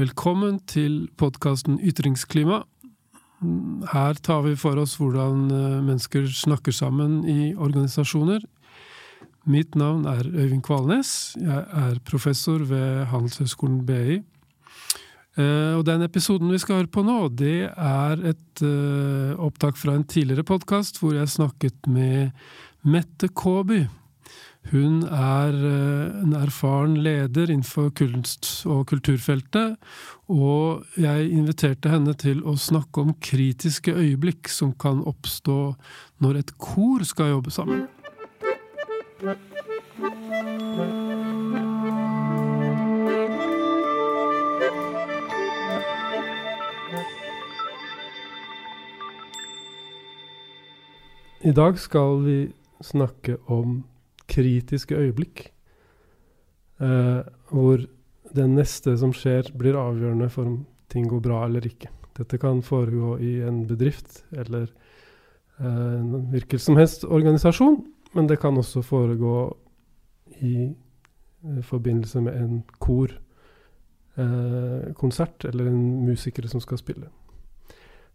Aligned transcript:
Velkommen 0.00 0.62
til 0.64 1.10
podkasten 1.20 1.74
Ytringsklima. 1.84 2.62
Her 3.90 4.16
tar 4.24 4.46
vi 4.46 4.54
for 4.56 4.80
oss 4.80 4.94
hvordan 4.96 5.42
eh, 5.52 5.74
mennesker 5.84 6.24
snakker 6.32 6.72
sammen 6.72 7.18
i 7.28 7.50
organisasjoner. 7.52 8.46
Mitt 9.44 9.76
navn 9.76 10.06
er 10.08 10.24
Øyvind 10.24 10.62
Kvalnes. 10.64 11.34
Jeg 11.36 11.66
er 11.82 12.00
professor 12.08 12.64
ved 12.64 13.10
Handelshøyskolen 13.12 13.82
BI. 13.84 14.22
Eh, 15.36 15.76
og 15.76 15.84
den 15.84 16.06
episoden 16.08 16.48
vi 16.48 16.62
skal 16.64 16.80
høre 16.80 16.94
på 16.96 17.04
nå, 17.04 17.18
det 17.36 17.68
er 17.68 18.24
et 18.32 18.64
eh, 18.64 19.36
opptak 19.36 19.76
fra 19.76 19.98
en 19.98 20.08
tidligere 20.08 20.48
podkast 20.48 21.02
hvor 21.02 21.12
jeg 21.18 21.28
snakket 21.28 21.92
med 21.92 22.32
Mette 22.88 23.28
Kaaby. 23.28 23.84
Hun 24.68 25.02
er 25.02 25.54
eh, 25.56 26.22
en 26.22 26.34
erfaren 26.36 26.96
leder 27.00 27.48
innenfor 27.50 27.88
kunst- 27.96 28.66
og 28.66 28.86
kulturfeltet, 28.86 29.76
og 30.28 30.84
jeg 31.00 31.30
inviterte 31.32 31.88
henne 31.88 32.14
til 32.14 32.44
å 32.44 32.54
snakke 32.60 33.00
om 33.00 33.14
kritiske 33.24 33.94
øyeblikk 33.96 34.52
som 34.52 34.74
kan 34.76 35.00
oppstå 35.02 35.74
når 36.20 36.42
et 36.42 36.52
kor 36.58 37.02
skal 37.08 37.32
jobbe 37.32 37.50
sammen. 37.50 37.88
I 51.40 51.52
dag 51.56 51.78
skal 51.80 52.20
vi 52.22 52.38
snakke 52.84 53.38
om 53.48 53.80
kritiske 54.30 54.96
øyeblikk. 54.96 55.50
Eh, 56.80 57.20
hvor 57.50 57.86
det 58.34 58.50
neste 58.50 58.96
som 58.98 59.12
skjer, 59.12 59.52
blir 59.58 59.78
avgjørende 59.78 60.30
for 60.32 60.48
om 60.48 60.66
ting 60.90 61.08
går 61.10 61.20
bra 61.24 61.44
eller 61.46 61.66
ikke. 61.66 61.88
Dette 62.18 62.38
kan 62.40 62.62
foregå 62.62 63.18
i 63.22 63.40
en 63.46 63.66
bedrift 63.68 64.24
eller 64.32 64.66
eh, 65.60 66.00
en 66.00 66.28
hvilken 66.32 66.58
som 66.58 66.76
helst 66.80 67.04
organisasjon, 67.04 67.84
men 68.14 68.28
det 68.28 68.40
kan 68.42 68.58
også 68.58 68.82
foregå 68.82 69.56
i 70.40 70.66
eh, 70.66 71.62
forbindelse 71.62 72.20
med 72.20 72.36
en 72.36 72.64
korkonsert 72.78 75.44
eh, 75.44 75.50
eller 75.50 75.66
en 75.70 76.06
musiker 76.06 76.48
som 76.48 76.60
skal 76.60 76.78
spille. 76.78 77.06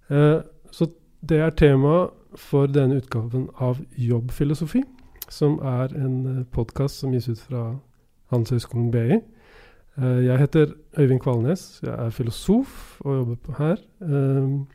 Eh, 0.09 0.39
så 0.71 0.87
det 1.25 1.39
er 1.41 1.49
temaet 1.57 2.09
for 2.37 2.67
denne 2.67 2.95
utgaven 2.99 3.47
av 3.63 3.79
Jobbfilosofi, 3.97 4.83
som 5.31 5.57
er 5.63 5.93
en 5.97 6.15
uh, 6.25 6.43
podkast 6.53 7.01
som 7.01 7.13
gis 7.13 7.27
ut 7.29 7.41
fra 7.41 7.63
Handelshøyskolen 8.33 8.91
BI. 8.93 9.19
Uh, 9.97 10.21
jeg 10.25 10.39
heter 10.41 10.73
Øyvind 10.99 11.21
Kvalnes, 11.23 11.65
jeg 11.83 11.93
er 11.93 12.13
filosof 12.13 13.01
og 13.05 13.19
jobber 13.19 13.41
på 13.45 13.55
her. 13.59 13.81
Uh, 14.01 14.65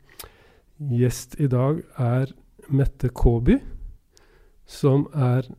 gjest 0.91 1.37
i 1.39 1.47
dag 1.51 1.81
er 2.01 2.33
Mette 2.71 3.09
Kaaby, 3.09 3.59
som 4.65 5.07
er 5.13 5.49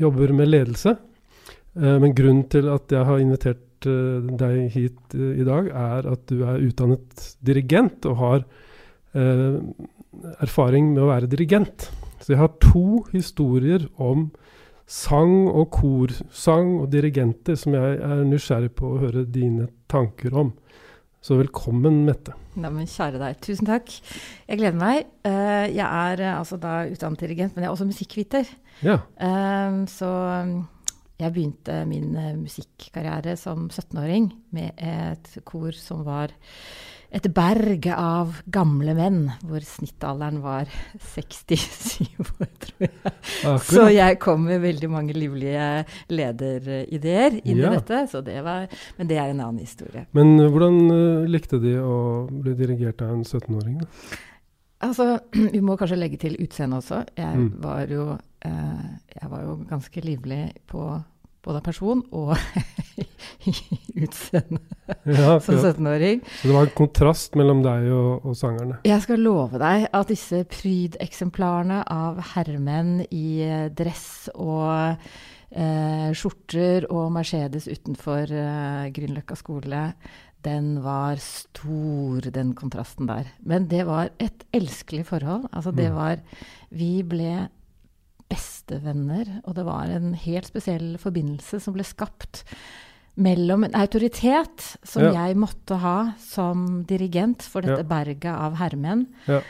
jobber 0.00 0.32
med 0.34 0.48
ledelse. 0.48 0.96
men 1.74 2.14
grunnen 2.14 2.48
til 2.50 2.68
at 2.68 2.90
jeg 2.90 3.04
har 3.06 3.18
invitert 3.22 3.86
deg 3.86 4.70
hit 4.74 5.14
i 5.14 5.44
dag, 5.46 5.68
er 5.68 6.08
at 6.10 6.24
du 6.26 6.42
er 6.42 6.64
utdannet 6.66 7.36
dirigent 7.46 8.04
og 8.10 8.16
har 8.16 8.44
erfaring 10.42 10.90
med 10.94 11.04
å 11.04 11.12
være 11.12 11.30
dirigent. 11.30 11.86
Så 12.26 12.32
jeg 12.34 12.40
har 12.40 12.56
to 12.58 13.04
historier 13.12 13.84
om 14.02 14.32
sang 14.90 15.44
og 15.46 15.68
korsang 15.70 16.72
og 16.80 16.88
dirigenter 16.90 17.54
som 17.54 17.76
jeg 17.78 18.00
er 18.02 18.24
nysgjerrig 18.26 18.72
på 18.74 18.88
å 18.88 18.96
høre 18.98 19.22
dine 19.30 19.68
tanker 19.86 20.34
om. 20.34 20.50
Så 21.22 21.38
velkommen, 21.38 22.00
Mette. 22.08 22.34
Neimen, 22.58 22.88
kjære 22.90 23.20
deg. 23.22 23.38
Tusen 23.46 23.70
takk. 23.70 23.94
Jeg 24.42 24.58
gleder 24.58 24.74
meg. 24.80 25.06
Uh, 25.22 25.70
jeg 25.70 25.86
er 25.86 26.24
uh, 26.24 26.32
altså 26.40 26.58
da 26.58 26.74
utdannet 26.90 27.22
dirigent, 27.22 27.54
men 27.54 27.62
jeg 27.62 27.70
er 27.70 27.76
også 27.76 27.86
musikkviter. 27.92 28.50
Ja. 28.82 28.98
Uh, 29.22 29.86
så 29.86 30.10
jeg 31.22 31.30
begynte 31.30 31.78
min 31.86 32.10
musikkarriere 32.42 33.38
som 33.38 33.68
17-åring 33.70 34.32
med 34.50 34.74
et 34.82 35.30
kor 35.46 35.78
som 35.78 36.02
var 36.10 36.34
et 37.14 37.26
berg 37.32 37.86
av 37.92 38.40
gamle 38.52 38.94
menn, 38.96 39.20
hvor 39.46 39.62
snittalderen 39.64 40.40
var 40.44 40.70
67 41.14 42.02
år, 42.24 42.50
tror 42.62 42.86
jeg. 42.86 42.92
Akkurat. 43.06 43.66
Så 43.68 43.86
jeg 43.94 44.18
kom 44.22 44.46
med 44.48 44.62
veldig 44.64 44.90
mange 44.90 45.16
livlige 45.16 45.68
lederideer 46.12 47.38
inn 47.42 47.62
ja. 47.62 47.70
i 47.70 47.78
dette. 47.78 48.22
Det 48.26 48.38
var, 48.44 48.66
men 48.98 49.10
det 49.10 49.20
er 49.22 49.32
en 49.32 49.42
annen 49.42 49.62
historie. 49.62 50.06
Men 50.16 50.34
uh, 50.40 50.48
hvordan 50.52 50.80
uh, 50.90 51.26
likte 51.30 51.60
de 51.62 51.76
å 51.80 51.98
bli 52.30 52.56
dirigert 52.58 53.04
av 53.06 53.14
en 53.14 53.24
17-åring? 53.24 53.82
Altså, 54.84 55.18
Vi 55.54 55.62
må 55.64 55.78
kanskje 55.78 56.00
legge 56.00 56.20
til 56.20 56.38
utseendet 56.42 56.82
også. 56.82 57.04
Jeg, 57.16 57.36
mm. 57.38 57.50
var 57.64 57.92
jo, 57.92 58.08
uh, 58.16 58.88
jeg 59.14 59.30
var 59.32 59.46
jo 59.46 59.60
ganske 59.70 60.04
livlig 60.04 60.42
på 60.70 60.90
både 61.46 61.60
av 61.60 61.66
person 61.66 62.02
og 62.16 62.34
utseende 64.04 64.60
ja, 65.06 65.36
som 65.42 65.60
17-åring. 65.60 66.22
Så 66.40 66.50
det 66.50 66.56
var 66.56 66.66
en 66.66 66.74
kontrast 66.76 67.38
mellom 67.38 67.62
deg 67.64 67.86
og, 67.94 68.26
og, 68.26 68.34
sangerne? 68.38 68.80
Jeg 68.86 69.04
skal 69.04 69.22
love 69.22 69.60
deg 69.62 69.86
at 69.94 70.10
disse 70.10 70.42
prydeksemplarene 70.50 71.82
av 71.92 72.20
herremenn 72.34 73.00
i 73.06 73.28
eh, 73.46 73.66
dress 73.76 74.28
og 74.34 74.98
eh, 75.54 76.10
skjorter 76.16 76.88
og 76.90 77.10
Mercedes 77.14 77.68
utenfor 77.70 78.32
eh, 78.34 78.86
Grünerløkka 78.96 79.38
skole, 79.38 79.90
den 80.46 80.76
var 80.82 81.18
stor, 81.22 82.26
den 82.30 82.52
kontrasten 82.58 83.08
der. 83.10 83.30
Men 83.42 83.66
det 83.70 83.82
var 83.88 84.12
et 84.22 84.44
elskelig 84.54 85.08
forhold. 85.08 85.48
Altså, 85.50 85.72
det 85.74 85.90
mm. 85.90 85.96
var 85.96 86.22
Vi 86.70 87.02
ble 87.06 87.48
bestevenner, 88.30 89.40
og 89.44 89.56
det 89.58 89.66
var 89.66 89.92
en 89.92 90.14
helt 90.18 90.48
spesiell 90.48 90.96
forbindelse 91.02 91.60
som 91.62 91.76
ble 91.76 91.86
skapt 91.86 92.44
mellom 93.16 93.64
en 93.64 93.76
autoritet 93.78 94.64
som 94.84 95.06
ja. 95.06 95.12
jeg 95.22 95.38
måtte 95.40 95.78
ha 95.80 95.98
som 96.20 96.82
dirigent 96.88 97.44
for 97.46 97.64
dette 97.64 97.84
ja. 97.84 97.88
berget 97.88 98.32
av 98.32 98.58
herremenn, 98.60 99.06
ja. 99.28 99.40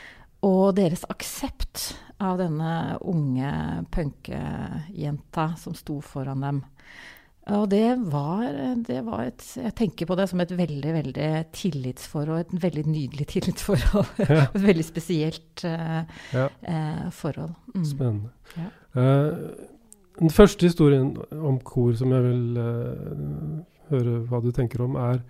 og 0.47 0.77
deres 0.77 1.03
aksept 1.11 1.91
av 2.23 2.39
denne 2.41 2.97
unge 3.05 3.51
punkejenta 3.93 5.51
som 5.59 5.75
sto 5.77 5.99
foran 6.01 6.45
dem. 6.45 6.63
Og 7.55 7.69
det 7.71 7.95
var, 8.11 8.43
det 8.87 8.99
var, 9.05 9.21
et 9.29 9.43
Jeg 9.55 9.73
tenker 9.75 10.07
på 10.09 10.15
det 10.19 10.27
som 10.27 10.41
et 10.43 10.51
veldig 10.57 10.93
veldig 10.93 11.29
tillitsforhold. 11.55 12.39
Et 12.39 12.63
veldig 12.63 12.85
nydelig 12.87 13.27
tillitsforhold. 13.27 14.05
Ja. 14.27 14.43
et 14.53 14.63
veldig 14.63 14.83
spesielt 14.83 15.63
uh, 15.63 16.03
ja. 16.33 16.47
uh, 16.67 17.07
forhold. 17.11 17.53
Mm. 17.75 17.85
Spennende. 17.85 18.29
Ja. 18.57 18.69
Uh, 18.97 19.67
den 20.19 20.33
første 20.33 20.65
historien 20.65 21.13
om 21.31 21.59
kor 21.63 21.93
som 21.95 22.11
jeg 22.11 22.23
vil 22.25 22.57
høre 23.91 24.15
hva 24.27 24.41
du 24.41 24.49
tenker 24.51 24.81
om, 24.81 24.95
er, 24.97 25.21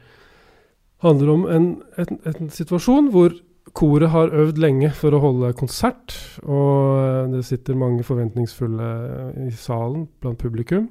handler 1.03 1.31
om 1.33 1.43
en, 1.51 1.67
en, 1.99 2.21
en 2.31 2.49
situasjon 2.49 3.11
hvor 3.11 3.35
koret 3.77 4.09
har 4.09 4.31
øvd 4.31 4.61
lenge 4.63 4.89
for 4.95 5.13
å 5.13 5.21
holde 5.21 5.51
konsert. 5.59 6.15
Og 6.47 7.33
det 7.35 7.43
sitter 7.45 7.77
mange 7.77 8.05
forventningsfulle 8.07 8.87
i 9.43 9.51
salen 9.59 10.07
blant 10.23 10.39
publikum. 10.41 10.87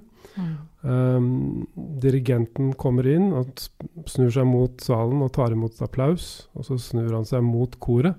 Um, 0.86 1.66
dirigenten 1.74 2.70
kommer 2.78 3.08
inn 3.10 3.32
og 3.34 3.58
snur 4.06 4.30
seg 4.30 4.46
mot 4.46 4.82
salen 4.84 5.24
og 5.24 5.32
tar 5.34 5.54
imot 5.54 5.80
applaus. 5.82 6.46
Og 6.54 6.68
så 6.68 6.78
snur 6.80 7.10
han 7.16 7.26
seg 7.28 7.44
mot 7.46 7.74
koret. 7.82 8.14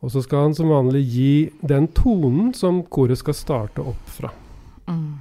Og 0.00 0.12
så 0.14 0.22
skal 0.24 0.48
han 0.48 0.56
som 0.56 0.72
vanlig 0.72 1.02
gi 1.12 1.32
den 1.60 1.90
tonen 1.94 2.54
som 2.56 2.82
koret 2.88 3.20
skal 3.20 3.36
starte 3.36 3.84
opp 3.84 4.06
fra. 4.08 4.32
Mm. 4.88 5.20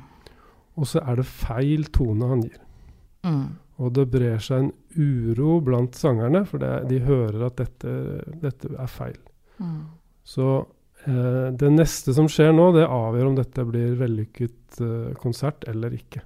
Og 0.80 0.88
så 0.88 1.04
er 1.04 1.20
det 1.20 1.28
feil 1.28 1.90
tone 1.94 2.32
han 2.32 2.46
gir. 2.48 2.60
Mm. 3.28 3.46
Og 3.80 3.94
det 3.96 4.08
brer 4.12 4.40
seg 4.44 4.64
en 4.64 4.74
uro 4.96 5.60
blant 5.64 5.96
sangerne, 5.96 6.46
for 6.48 6.64
det, 6.64 6.72
de 6.90 7.02
hører 7.04 7.46
at 7.48 7.60
dette, 7.60 7.94
dette 8.42 8.72
er 8.72 8.92
feil. 8.92 9.20
Mm. 9.60 9.84
Så 10.24 10.50
Eh, 11.04 11.52
det 11.56 11.70
neste 11.72 12.14
som 12.16 12.28
skjer 12.32 12.52
nå, 12.56 12.72
det 12.76 12.88
avgjør 12.88 13.30
om 13.30 13.38
dette 13.38 13.64
blir 13.68 13.96
vellykket 14.00 14.82
eh, 14.84 15.14
konsert 15.22 15.64
eller 15.72 15.96
ikke. 15.96 16.26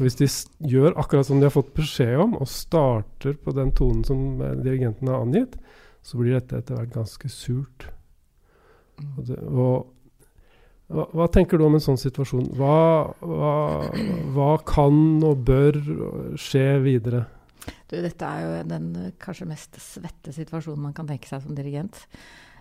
Hvis 0.00 0.18
de 0.18 0.26
gjør 0.72 0.96
akkurat 0.98 1.28
som 1.28 1.40
de 1.40 1.46
har 1.46 1.54
fått 1.54 1.72
beskjed 1.76 2.16
om, 2.24 2.36
og 2.40 2.50
starter 2.50 3.36
på 3.38 3.54
den 3.56 3.72
tonen 3.78 4.02
som 4.06 4.40
eh, 4.42 4.56
dirigenten 4.62 5.10
har 5.10 5.22
angitt, 5.22 5.56
så 6.02 6.18
blir 6.18 6.34
dette 6.36 6.58
etter 6.58 6.78
hvert 6.78 6.94
ganske 6.96 7.30
surt. 7.30 7.86
Mm. 8.98 9.12
Og 9.12 9.26
det, 9.28 9.38
og, 9.46 9.92
hva, 10.92 11.06
hva, 11.16 11.28
tenker 11.32 11.60
du 11.60 11.66
om 11.66 11.76
en 11.78 11.84
sånn 11.84 12.00
situasjon? 12.00 12.50
Hva, 12.58 13.12
hva, 13.22 13.52
hva 14.34 14.50
kan 14.68 15.22
og 15.24 15.46
bør 15.46 15.78
skje 16.40 16.66
videre? 16.84 17.24
Du, 17.88 17.96
dette 18.02 18.26
er 18.26 18.42
jo 18.42 18.66
den 18.68 18.90
kanskje 19.22 19.48
mest 19.48 19.78
svette 19.80 20.34
situasjonen 20.34 20.88
man 20.88 20.96
kan 20.96 21.08
tenke 21.08 21.30
seg 21.30 21.44
som 21.44 21.56
dirigent. 21.56 22.02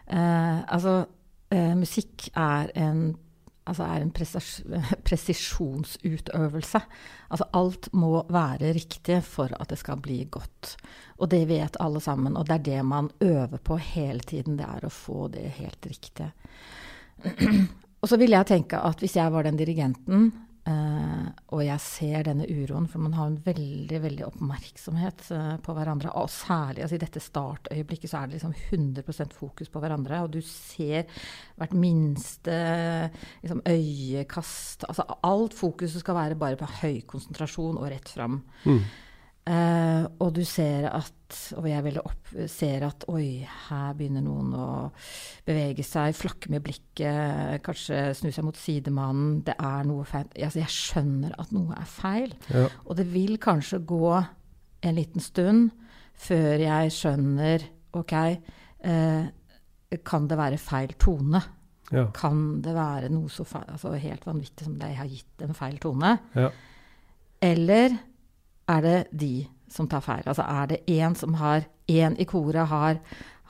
Eh, 0.05 0.61
altså, 0.61 1.01
eh, 1.51 1.73
musikk 1.79 2.29
er 2.37 2.71
en 2.77 3.03
altså 3.69 3.85
er 3.85 4.03
en 4.03 4.11
presisjonsutøvelse. 5.07 6.81
Altså 7.29 7.47
alt 7.57 7.89
må 7.93 8.25
være 8.29 8.73
riktig 8.77 9.21
for 9.23 9.53
at 9.59 9.69
det 9.69 9.79
skal 9.81 10.01
bli 10.01 10.23
godt. 10.31 10.75
Og 11.19 11.31
det 11.31 11.47
vet 11.49 11.77
alle 11.79 12.01
sammen. 12.01 12.37
Og 12.37 12.47
det 12.47 12.59
er 12.59 12.67
det 12.69 12.85
man 12.85 13.09
øver 13.21 13.57
på 13.63 13.77
hele 13.77 14.19
tiden. 14.19 14.57
Det 14.57 14.67
er 14.67 14.85
å 14.85 14.93
få 14.93 15.27
det 15.33 15.47
helt 15.59 15.85
riktige. 15.85 16.31
og 18.01 18.09
så 18.09 18.17
ville 18.17 18.37
jeg 18.37 18.49
tenke 18.49 18.79
at 18.81 18.99
hvis 18.99 19.15
jeg 19.19 19.33
var 19.33 19.45
den 19.45 19.59
dirigenten 19.59 20.31
Uh, 20.61 21.25
og 21.55 21.63
jeg 21.65 21.81
ser 21.81 22.27
denne 22.27 22.45
uroen, 22.45 22.85
for 22.89 23.01
man 23.01 23.15
har 23.17 23.31
en 23.31 23.39
veldig 23.41 23.97
veldig 24.03 24.25
oppmerksomhet 24.27 25.23
uh, 25.33 25.55
på 25.63 25.73
hverandre. 25.73 26.11
Og 26.21 26.29
særlig 26.29 26.83
altså, 26.85 26.99
i 26.99 27.01
dette 27.01 27.23
startøyeblikket 27.23 28.11
så 28.11 28.19
er 28.19 28.29
det 28.29 28.37
liksom 28.37 28.53
100% 28.69 29.33
fokus 29.33 29.71
på 29.73 29.81
hverandre. 29.81 30.21
Og 30.21 30.35
du 30.35 30.41
ser 30.45 31.09
hvert 31.57 31.73
minste 31.73 32.57
liksom, 33.41 33.63
øyekast 33.65 34.85
altså 34.89 35.07
Alt 35.25 35.55
fokuset 35.57 36.03
skal 36.03 36.17
være 36.17 36.37
bare 36.39 36.59
på 36.59 36.69
høy 36.81 37.01
konsentrasjon 37.09 37.81
og 37.81 37.89
rett 37.89 38.13
fram. 38.13 38.43
Mm. 38.65 38.83
Uh, 39.41 40.05
og 40.21 40.35
du 40.35 40.43
ser 40.45 40.85
at 40.85 41.15
Og 41.57 41.65
jeg 41.65 41.95
opp, 41.97 42.27
ser 42.51 42.83
at 42.85 43.05
oi, 43.09 43.39
her 43.69 43.93
begynner 43.95 44.21
noen 44.21 44.51
å 44.53 44.65
bevege 45.47 45.81
seg, 45.87 46.11
flakke 46.13 46.51
med 46.51 46.59
blikket, 46.65 47.61
kanskje 47.63 48.01
snu 48.19 48.33
seg 48.35 48.43
mot 48.43 48.59
sidemannen. 48.59 49.37
Det 49.47 49.55
er 49.55 49.87
noe 49.87 50.03
feil. 50.09 50.27
Altså, 50.35 50.59
jeg 50.59 50.75
skjønner 50.75 51.37
at 51.39 51.53
noe 51.55 51.77
er 51.79 51.87
feil. 51.87 52.35
Ja. 52.51 52.65
Og 52.83 52.99
det 52.99 53.07
vil 53.13 53.39
kanskje 53.41 53.79
gå 53.87 54.11
en 54.11 54.99
liten 54.99 55.23
stund 55.23 55.71
før 56.19 56.65
jeg 56.65 56.91
skjønner 56.97 57.63
OK, 57.95 58.13
uh, 58.19 59.23
kan 60.11 60.27
det 60.27 60.41
være 60.43 60.59
feil 60.59 60.93
tone? 60.99 61.45
Ja. 61.95 62.09
Kan 62.15 62.61
det 62.63 62.75
være 62.75 63.07
noe 63.11 63.31
så 63.31 63.47
feil, 63.47 63.71
altså 63.71 63.95
helt 63.95 64.27
vanvittig 64.27 64.67
som 64.67 64.77
det 64.79 64.91
jeg 64.93 64.99
har 64.99 65.11
gitt 65.15 65.47
en 65.47 65.55
feil 65.55 65.79
tone? 65.79 66.17
Ja. 66.35 66.51
Eller 67.41 67.95
er 68.71 68.85
det 68.85 68.97
de 69.11 69.33
som 69.71 69.87
tar 69.91 70.03
feil? 70.05 70.23
Altså 70.25 70.45
er 70.47 70.71
det 70.71 70.81
én 70.91 71.15
som 71.17 71.37
har 71.39 71.67
Én 71.91 72.15
i 72.21 72.25
koret 72.29 72.69
har, 72.71 72.99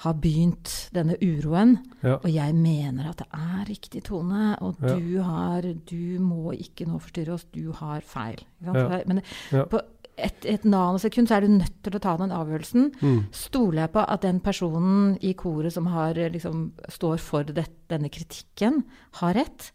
har 0.02 0.14
begynt 0.18 0.72
denne 0.96 1.14
uroen, 1.22 1.76
ja. 2.02 2.16
og 2.16 2.30
jeg 2.32 2.56
mener 2.58 3.12
at 3.12 3.22
det 3.22 3.28
er 3.38 3.68
riktig 3.70 4.04
tone, 4.08 4.56
og 4.64 4.80
ja. 4.82 4.96
du 4.96 5.22
har 5.22 5.68
Du 5.90 6.20
må 6.24 6.56
ikke 6.56 6.88
nå 6.90 6.98
forstyrre 7.04 7.36
oss, 7.36 7.46
du 7.54 7.72
har 7.78 8.02
feil. 8.02 8.42
Ja. 8.66 9.02
Men 9.06 9.22
på 9.70 9.82
et, 10.18 10.46
et 10.46 10.66
nanosekund 10.66 11.30
så 11.30 11.38
er 11.38 11.46
du 11.46 11.54
nødt 11.54 11.78
til 11.86 11.98
å 11.98 12.02
ta 12.02 12.16
den 12.20 12.34
avgjørelsen. 12.36 12.90
Mm. 13.02 13.22
Stoler 13.36 13.86
jeg 13.86 13.94
på 13.94 14.04
at 14.16 14.26
den 14.26 14.42
personen 14.44 15.16
i 15.22 15.36
koret 15.38 15.76
som 15.76 15.88
har, 15.94 16.18
liksom, 16.34 16.72
står 16.90 17.22
for 17.22 17.48
det, 17.48 17.68
denne 17.92 18.12
kritikken, 18.14 18.84
har 19.22 19.38
rett? 19.38 19.72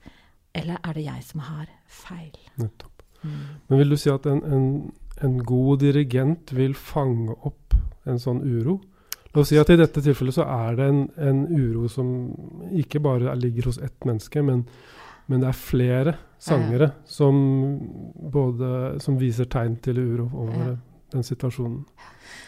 Eller 0.56 0.80
er 0.82 0.96
det 0.96 1.06
jeg 1.06 1.24
som 1.30 1.42
har 1.46 1.66
feil? 1.86 2.36
Nettopp. 2.60 3.02
Mm. 3.22 3.42
Men 3.68 3.82
vil 3.82 3.94
du 3.94 3.98
si 4.00 4.10
at 4.12 4.26
en, 4.30 4.42
en 4.44 4.70
en 5.24 5.38
god 5.44 5.80
dirigent 5.84 6.52
vil 6.56 6.74
fange 6.76 7.34
opp 7.48 7.76
en 8.06 8.20
sånn 8.20 8.42
uro. 8.44 8.78
La 9.32 9.42
oss 9.42 9.50
si 9.52 9.58
at 9.60 9.70
i 9.72 9.78
dette 9.78 10.00
tilfellet 10.00 10.36
så 10.38 10.46
er 10.48 10.76
det 10.78 10.88
en, 10.88 11.00
en 11.20 11.42
uro 11.52 11.90
som 11.92 12.08
ikke 12.72 13.02
bare 13.04 13.34
ligger 13.36 13.68
hos 13.70 13.78
ett 13.84 14.06
menneske, 14.08 14.40
men, 14.44 14.64
men 15.28 15.42
det 15.42 15.50
er 15.50 15.58
flere 15.60 16.14
sangere 16.40 16.90
ja. 16.90 16.94
som, 17.08 17.36
både, 18.32 18.70
som 19.02 19.18
viser 19.20 19.48
tegn 19.52 19.76
til 19.84 20.00
uro 20.00 20.28
over 20.46 20.70
ja. 20.70 20.76
den 21.12 21.26
situasjonen. 21.26 21.82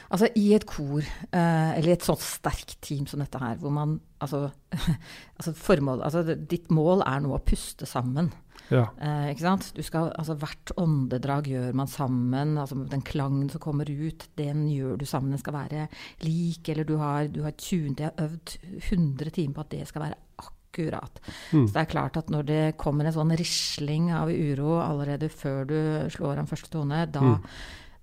Altså 0.09 0.31
I 0.41 0.47
et 0.57 0.65
kor, 0.69 1.05
eh, 1.05 1.71
eller 1.77 1.91
i 1.91 1.97
et 1.99 2.05
sånt 2.05 2.25
sterkt 2.25 2.79
team 2.85 3.05
som 3.09 3.21
dette 3.21 3.41
her, 3.43 3.59
hvor 3.61 3.73
man 3.75 3.99
altså, 4.25 4.47
altså, 5.37 5.53
formål, 5.53 6.03
altså 6.07 6.25
Ditt 6.25 6.73
mål 6.73 7.05
er 7.05 7.21
nå 7.25 7.35
å 7.37 7.43
puste 7.45 7.89
sammen. 7.89 8.33
Ja. 8.73 8.85
Eh, 9.01 9.31
ikke 9.33 9.45
sant? 9.45 9.71
Du 9.77 9.83
skal, 9.87 10.11
altså 10.19 10.37
Hvert 10.39 10.73
åndedrag 10.81 11.49
gjør 11.53 11.75
man 11.77 11.91
sammen. 11.91 12.57
altså 12.59 12.79
Den 12.91 13.03
klangen 13.07 13.49
som 13.51 13.63
kommer 13.65 13.89
ut, 13.89 14.29
den 14.39 14.67
gjør 14.73 14.99
du 15.01 15.07
sammen. 15.09 15.33
Den 15.35 15.43
skal 15.43 15.57
være 15.57 15.89
lik. 16.27 16.69
Eller 16.69 16.85
du 16.85 16.97
har, 17.01 17.29
du 17.33 17.43
har 17.47 17.57
tunet, 17.57 18.01
jeg 18.01 18.13
har 18.13 18.29
øvd 18.29 18.57
100 18.93 19.31
timer 19.31 19.55
på 19.55 19.67
at 19.67 19.75
det 19.75 19.89
skal 19.89 20.07
være 20.07 20.21
akkurat. 20.45 21.21
Mm. 21.53 21.67
Så 21.67 21.73
det 21.73 21.83
er 21.83 21.93
klart 21.97 22.17
at 22.21 22.31
når 22.31 22.49
det 22.49 22.63
kommer 22.81 23.09
en 23.09 23.17
sånn 23.17 23.37
risling 23.39 24.13
av 24.13 24.31
uro 24.31 24.79
allerede 24.83 25.31
før 25.33 25.69
du 25.69 25.79
slår 26.13 26.39
an 26.39 26.51
første 26.51 26.73
tone, 26.73 27.07
da, 27.11 27.21
mm. 27.25 27.53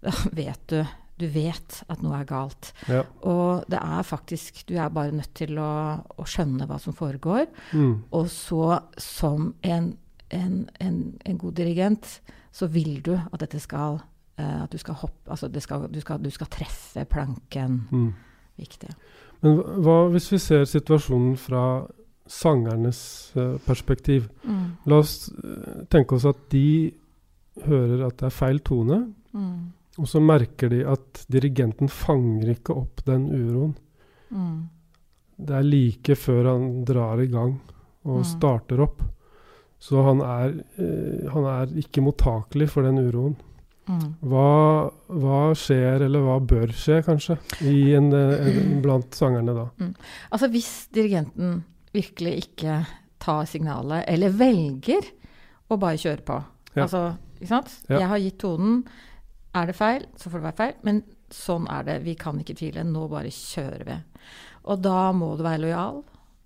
da 0.06 0.20
vet 0.42 0.70
du 0.74 0.80
du 1.16 1.28
vet 1.32 1.78
at 1.88 2.02
noe 2.04 2.18
er 2.20 2.28
galt. 2.28 2.74
Ja. 2.92 3.06
Og 3.24 3.64
det 3.72 3.80
er 3.80 4.02
faktisk 4.04 4.66
Du 4.68 4.76
er 4.76 4.92
bare 4.92 5.16
nødt 5.16 5.32
til 5.38 5.56
å, 5.56 5.72
å 6.04 6.26
skjønne 6.28 6.68
hva 6.68 6.76
som 6.82 6.96
foregår. 6.96 7.46
Mm. 7.72 7.94
Og 8.12 8.28
så, 8.32 8.82
som 9.00 9.54
en 9.64 9.94
en, 10.30 10.70
en, 10.80 10.98
en, 11.26 11.38
god 11.38 11.54
dirigent, 11.54 12.22
så 12.52 12.68
vil 12.68 13.02
du 13.06 13.14
at 13.16 13.40
dette 13.40 13.60
skal 13.60 14.00
uh, 14.00 14.64
At 14.64 14.72
du 14.72 14.78
skal 14.82 14.98
hoppe 14.98 15.32
Altså 15.32 15.50
skal, 15.62 15.88
du, 15.92 16.00
skal, 16.02 16.24
du, 16.24 16.30
skal, 16.34 16.48
treffe 16.52 17.06
planken. 17.06 17.84
Mm. 17.92 18.14
Viktig. 18.56 18.90
Men 19.44 19.60
hva 19.84 20.06
hvis 20.14 20.32
vi 20.32 20.40
ser 20.40 20.66
situasjonen 20.70 21.36
fra 21.38 21.86
sangernes 22.26 23.00
uh, 23.36 23.58
perspektiv? 23.66 24.30
Mm. 24.44 24.68
La 24.90 25.02
oss 25.04 25.30
uh, 25.30 25.84
tenke 25.92 26.18
oss 26.18 26.28
at 26.30 26.48
de 26.52 26.92
hører 27.66 28.08
at 28.08 28.18
det 28.20 28.30
er 28.30 28.36
feil 28.36 28.62
tone. 28.66 29.02
Mm. 29.36 29.74
Og 30.02 30.08
så 30.12 30.20
merker 30.20 30.72
de 30.74 30.82
at 30.92 31.26
dirigenten 31.32 31.92
fanger 31.92 32.56
ikke 32.56 32.76
opp 32.76 33.04
den 33.08 33.30
uroen. 33.32 33.76
Mm. 34.32 34.58
Det 35.36 35.56
er 35.56 35.68
like 35.68 36.16
før 36.20 36.50
han 36.54 36.68
drar 36.88 37.22
i 37.24 37.30
gang 37.32 37.54
og 38.06 38.22
mm. 38.22 38.28
starter 38.28 38.84
opp. 38.84 39.04
Så 39.82 40.02
han 40.06 40.24
er, 40.24 40.56
eh, 40.82 41.28
han 41.32 41.50
er 41.52 41.76
ikke 41.82 42.04
mottakelig 42.06 42.70
for 42.74 42.88
den 42.88 43.02
uroen. 43.04 43.36
Mm. 43.86 44.16
Hva, 44.26 44.50
hva, 45.14 45.40
skjer, 45.54 46.08
eller 46.08 46.24
hva 46.26 46.40
bør 46.42 46.72
skje, 46.74 47.04
kanskje, 47.06 47.36
en, 47.70 48.10
en, 48.18 48.80
blant 48.82 49.14
sangerne 49.14 49.54
da? 49.54 49.68
Mm. 49.78 49.92
Altså 50.34 50.50
Hvis 50.50 50.72
dirigenten 50.96 51.60
virkelig 51.94 52.48
ikke 52.48 52.80
tar 53.22 53.46
signalet, 53.50 54.08
eller 54.10 54.34
velger 54.34 55.06
å 55.70 55.78
bare 55.82 56.02
kjøre 56.02 56.26
på 56.26 56.40
ja. 56.76 56.84
Altså, 56.84 57.04
ikke 57.40 57.52
sant? 57.52 57.76
Ja. 57.88 58.02
Jeg 58.02 58.10
har 58.12 58.20
gitt 58.20 58.40
tonen. 58.44 58.82
Er 59.56 59.70
det 59.70 59.78
feil, 59.78 60.04
så 60.20 60.28
får 60.28 60.42
det 60.42 60.48
være 60.50 60.60
feil. 60.60 60.74
Men 60.88 60.98
sånn 61.32 61.70
er 61.72 61.86
det. 61.88 62.02
Vi 62.04 62.18
kan 62.20 62.42
ikke 62.42 62.58
tvile. 62.60 62.84
Nå 62.88 63.06
bare 63.12 63.32
kjører 63.32 63.86
vi. 63.88 63.96
Og 64.68 64.82
da 64.84 65.00
må 65.16 65.32
du 65.40 65.46
være 65.46 65.64
lojal. 65.64 66.02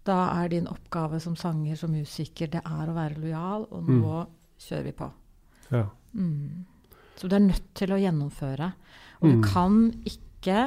Da 0.10 0.20
er 0.40 0.52
din 0.52 0.68
oppgave 0.72 1.22
som 1.22 1.38
sanger, 1.38 1.78
som 1.78 1.94
musiker, 1.94 2.50
det 2.50 2.64
er 2.66 2.90
å 2.90 2.98
være 2.98 3.22
lojal, 3.22 3.68
og 3.70 3.86
mm. 3.86 3.96
nå 4.02 4.18
mm. 4.18 4.36
kjører 4.66 4.86
vi 4.90 4.94
på. 4.98 5.10
Ja. 5.70 5.86
Mm. 6.18 6.66
Så 7.20 7.30
du 7.30 7.36
er 7.36 7.46
nødt 7.46 7.72
til 7.78 7.94
å 7.94 8.00
gjennomføre. 8.00 8.72
Og 9.20 9.28
mm. 9.28 9.32
du 9.32 9.48
kan 9.52 9.80
ikke 10.08 10.60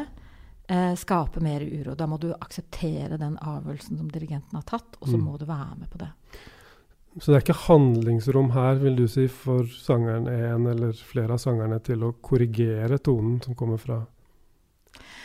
eh, 0.69 0.95
skape 1.01 1.43
mer 1.43 1.65
uro. 1.65 1.97
Da 1.99 2.07
må 2.07 2.21
du 2.23 2.31
akseptere 2.35 3.19
den 3.21 3.39
avgjørelsen 3.41 3.99
som 3.99 4.11
dirigenten 4.13 4.59
har 4.61 4.67
tatt, 4.69 4.99
og 5.01 5.09
så 5.09 5.17
mm. 5.17 5.25
må 5.27 5.39
du 5.41 5.47
være 5.49 5.79
med 5.81 5.91
på 5.93 6.03
det. 6.05 6.13
Så 7.21 7.29
det 7.29 7.37
er 7.37 7.45
ikke 7.45 7.63
handlingsrom 7.67 8.53
her, 8.55 8.79
vil 8.81 8.95
du 8.97 9.05
si, 9.11 9.27
for 9.29 9.69
sangeren 9.69 10.31
en 10.33 10.69
eller 10.71 10.97
flere 10.97 11.37
av 11.37 11.43
sangerne 11.43 11.77
til 11.85 12.07
å 12.07 12.15
korrigere 12.25 12.97
tonen 13.05 13.37
som 13.45 13.57
kommer 13.59 13.81
fra 13.81 13.99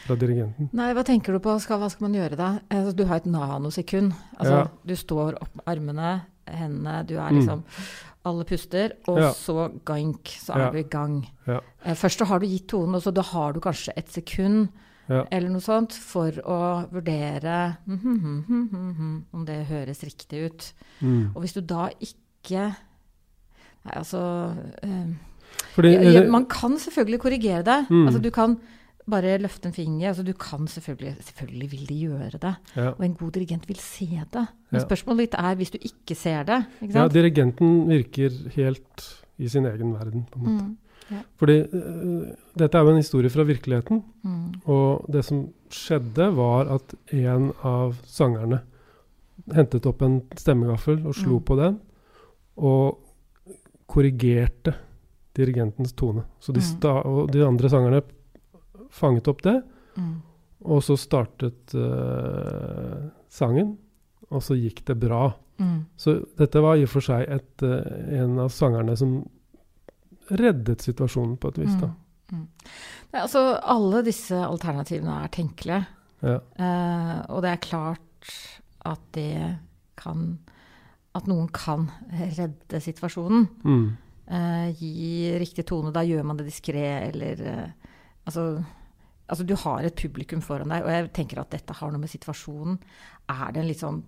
fra 0.07 0.17
dirigenten? 0.19 0.71
Nei, 0.77 0.89
hva 0.95 1.03
tenker 1.07 1.35
du 1.35 1.41
på? 1.43 1.53
Skal, 1.63 1.81
hva 1.81 1.91
skal 1.93 2.07
man 2.07 2.17
gjøre 2.17 2.39
da? 2.39 2.49
Altså, 2.73 2.95
du 2.97 3.05
har 3.09 3.21
et 3.21 3.29
nanosekund. 3.29 4.15
Altså, 4.37 4.57
ja. 4.63 4.65
Du 4.87 4.95
står 4.97 5.39
opp 5.43 5.53
med 5.59 5.71
armene, 5.75 6.11
hendene, 6.47 7.01
du 7.07 7.17
er 7.17 7.29
mm. 7.29 7.39
liksom 7.41 7.63
mm. 7.63 7.87
Alle 8.27 8.43
puster, 8.43 8.91
og 9.07 9.21
ja. 9.21 9.27
så 9.31 9.69
gank, 9.87 10.27
så 10.41 10.57
er 10.57 10.65
ja. 10.65 10.71
du 10.73 10.81
i 10.81 10.89
gang. 10.91 11.21
Eh, 11.47 11.93
først 11.95 12.19
så 12.19 12.25
har 12.27 12.41
du 12.43 12.49
gitt 12.49 12.65
tonen, 12.73 12.97
og 12.97 13.05
så 13.05 13.13
da 13.15 13.23
har 13.23 13.55
du 13.55 13.61
kanskje 13.63 13.93
et 13.95 14.11
sekund 14.11 14.65
eller 15.07 15.47
noe 15.47 15.63
sånt 15.63 15.95
for 15.95 16.35
å 16.43 16.59
vurdere 16.91 17.77
mm, 17.87 17.99
mm, 18.03 18.41
mm, 18.49 19.13
om 19.35 19.45
det 19.47 19.61
høres 19.69 20.03
riktig 20.03 20.41
ut. 20.47 20.67
Mm. 20.99 21.31
Og 21.33 21.43
hvis 21.43 21.55
du 21.55 21.61
da 21.63 21.87
ikke 21.95 22.67
Nei, 23.87 23.93
altså 24.01 24.19
øh, 24.83 25.09
Fordi, 25.75 25.91
Man 26.31 26.45
kan 26.51 26.75
selvfølgelig 26.79 27.19
korrigere 27.23 27.63
det. 27.63 27.77
Altså, 27.91 28.19
du 28.19 28.29
kan 28.35 28.57
bare 29.09 29.37
løfte 29.41 29.69
en 29.69 29.75
finger. 29.75 30.09
Altså, 30.09 30.23
du 30.23 30.33
kan 30.33 30.67
selvfølgelig 30.67 31.15
Selvfølgelig 31.29 31.71
vil 31.71 31.85
de 31.89 31.99
gjøre 31.99 32.39
det. 32.41 32.55
Ja. 32.75 32.89
Og 32.89 33.05
en 33.05 33.15
god 33.15 33.31
dirigent 33.31 33.67
vil 33.67 33.79
se 33.79 34.07
det. 34.33 34.47
Men 34.71 34.81
spørsmålet 34.81 35.27
ditt 35.27 35.39
er 35.39 35.55
hvis 35.55 35.71
du 35.71 35.77
ikke 35.81 36.15
ser 36.15 36.43
det. 36.43 36.63
Ikke 36.81 36.99
ja, 36.99 37.07
dirigenten 37.07 37.87
virker 37.89 38.35
helt 38.55 39.07
i 39.37 39.47
sin 39.47 39.65
egen 39.65 39.93
verden, 39.93 40.25
på 40.31 40.39
en 40.39 40.45
måte. 40.45 40.65
Mm. 40.65 40.77
Ja. 41.11 41.21
Fordi 41.39 41.59
uh, 41.61 42.23
dette 42.59 42.77
er 42.77 42.83
jo 42.83 42.89
en 42.91 42.99
historie 42.99 43.29
fra 43.29 43.45
virkeligheten. 43.47 44.03
Mm. 44.23 44.47
Og 44.65 45.05
det 45.13 45.23
som 45.25 45.45
skjedde, 45.71 46.31
var 46.35 46.73
at 46.75 46.95
en 47.15 47.51
av 47.63 47.95
sangerne 48.03 48.61
hentet 49.55 49.85
opp 49.87 50.01
en 50.03 50.19
stemmegaffel 50.35 50.99
og 51.05 51.15
slo 51.15 51.39
mm. 51.39 51.45
på 51.47 51.59
den. 51.61 51.79
Og 52.57 52.97
korrigerte 53.87 54.73
dirigentens 55.37 55.93
tone. 55.93 56.25
Så 56.39 56.51
de, 56.51 56.59
mm. 56.59 57.27
de 57.31 57.45
andre 57.45 57.69
sangerne 57.69 58.01
fanget 58.93 59.27
opp 59.31 59.43
det. 59.45 59.61
Mm. 59.97 60.15
Og 60.67 60.81
så 60.83 60.97
startet 60.99 61.75
uh, 61.77 63.09
sangen. 63.29 63.77
og 64.29 64.43
så 64.43 64.57
gikk 64.57 64.83
det 64.85 64.97
bra. 64.99 65.31
Mm. 65.57 65.85
Så 65.95 66.19
dette 66.37 66.61
var 66.61 66.77
i 66.77 66.83
og 66.85 66.91
for 66.91 67.05
seg 67.05 67.23
et, 67.31 67.63
uh, 67.63 68.21
en 68.21 68.39
av 68.43 68.51
sangerne 68.53 68.97
som 68.99 69.19
reddet 70.27 70.83
situasjonen 70.83 71.37
på 71.39 71.53
et 71.53 71.61
vis. 71.63 71.77
da. 71.79 71.87
Mm. 71.87 72.03
Mm. 72.31 72.47
Nei, 73.13 73.21
altså, 73.21 73.43
alle 73.63 74.01
disse 74.03 74.35
alternativene 74.35 75.21
er 75.23 75.31
tenkelige. 75.31 75.85
Ja. 76.25 76.39
Uh, 76.59 77.19
og 77.35 77.45
det 77.45 77.53
er 77.53 77.63
klart 77.63 78.33
at 78.87 79.01
det 79.13 79.57
kan 79.97 80.39
At 81.17 81.25
noen 81.25 81.47
kan 81.49 81.87
redde 82.13 82.77
situasjonen. 82.77 83.47
Mm. 83.65 83.85
Uh, 84.29 84.67
gi 84.77 85.31
riktig 85.39 85.63
tone. 85.65 85.89
Da 85.89 86.03
gjør 86.05 86.27
man 86.29 86.37
det 86.37 86.45
diskré, 86.45 86.83
eller 87.07 87.41
eh, 87.41 87.86
altså, 88.27 88.43
altså, 89.29 89.45
du 89.47 89.55
har 89.63 89.87
et 89.87 89.95
publikum 89.97 90.41
foran 90.45 90.69
deg, 90.73 90.83
og 90.85 90.91
jeg 90.93 91.09
tenker 91.17 91.39
at 91.41 91.49
dette 91.55 91.73
har 91.79 91.91
noe 91.91 92.03
med 92.03 92.11
situasjonen. 92.11 92.77
Er 93.31 93.51
det 93.55 93.63
en 93.63 93.67
litt 93.71 93.81
sånn 93.81 94.03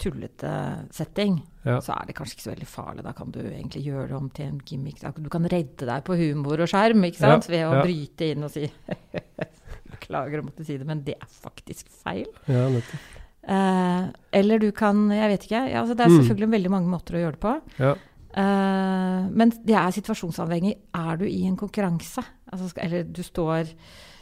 tullete 0.00 0.50
setting, 0.96 1.34
Ja. 1.62 1.74
så 1.84 1.92
er 1.92 2.06
det 2.08 2.14
kanskje 2.16 2.38
ikke 2.38 2.44
så 2.46 2.52
veldig 2.54 2.68
farlig. 2.72 3.02
Da 3.04 3.12
kan 3.12 3.30
du 3.30 3.38
egentlig 3.42 3.82
gjøre 3.84 4.08
det 4.08 4.16
om 4.16 4.30
til 4.32 4.46
en 4.46 4.60
gimmick. 4.64 4.98
Da- 5.02 5.10
Du 5.12 5.28
kan 5.28 5.44
redde 5.44 5.84
deg 5.84 6.04
på 6.04 6.16
humor 6.16 6.58
og 6.64 6.68
skjerm 6.72 7.04
ikke 7.04 7.20
sant? 7.20 7.48
Ja, 7.48 7.52
ved 7.52 7.66
å 7.68 7.74
ja. 7.76 7.82
bryte 7.84 8.30
inn 8.32 8.44
og 8.44 8.50
si 8.50 8.64
Beklager 9.90 10.40
å 10.40 10.46
måtte 10.46 10.64
si 10.64 10.76
det, 10.78 10.86
men 10.88 11.02
det 11.04 11.16
er 11.20 11.26
faktisk 11.28 11.88
feil. 11.90 12.26
ja, 12.48 12.68
nettopp. 12.72 13.08
Eh, 13.50 14.08
eller 14.36 14.58
du 14.60 14.70
kan 14.72 15.08
Jeg 15.10 15.28
vet 15.32 15.44
ikke. 15.48 15.70
Ja, 15.72 15.80
altså, 15.82 15.96
det 15.96 16.06
er 16.06 16.10
Mm. 16.10 16.20
selvfølgelig 16.20 16.50
veldig 16.52 16.70
mange 16.70 16.88
måter 16.88 17.14
å 17.16 17.22
gjøre 17.24 17.32
det 17.32 17.40
på. 17.40 17.54
Ja. 17.78 17.94
Uh, 18.30 19.26
men 19.34 19.50
det 19.50 19.74
er 19.74 19.90
situasjonsavhengig. 19.90 20.76
Er 20.94 21.16
du 21.16 21.24
i 21.26 21.46
en 21.48 21.56
konkurranse, 21.56 22.22
altså, 22.52 22.72
eller 22.76 23.02
du 23.04 23.22
står 23.22 23.70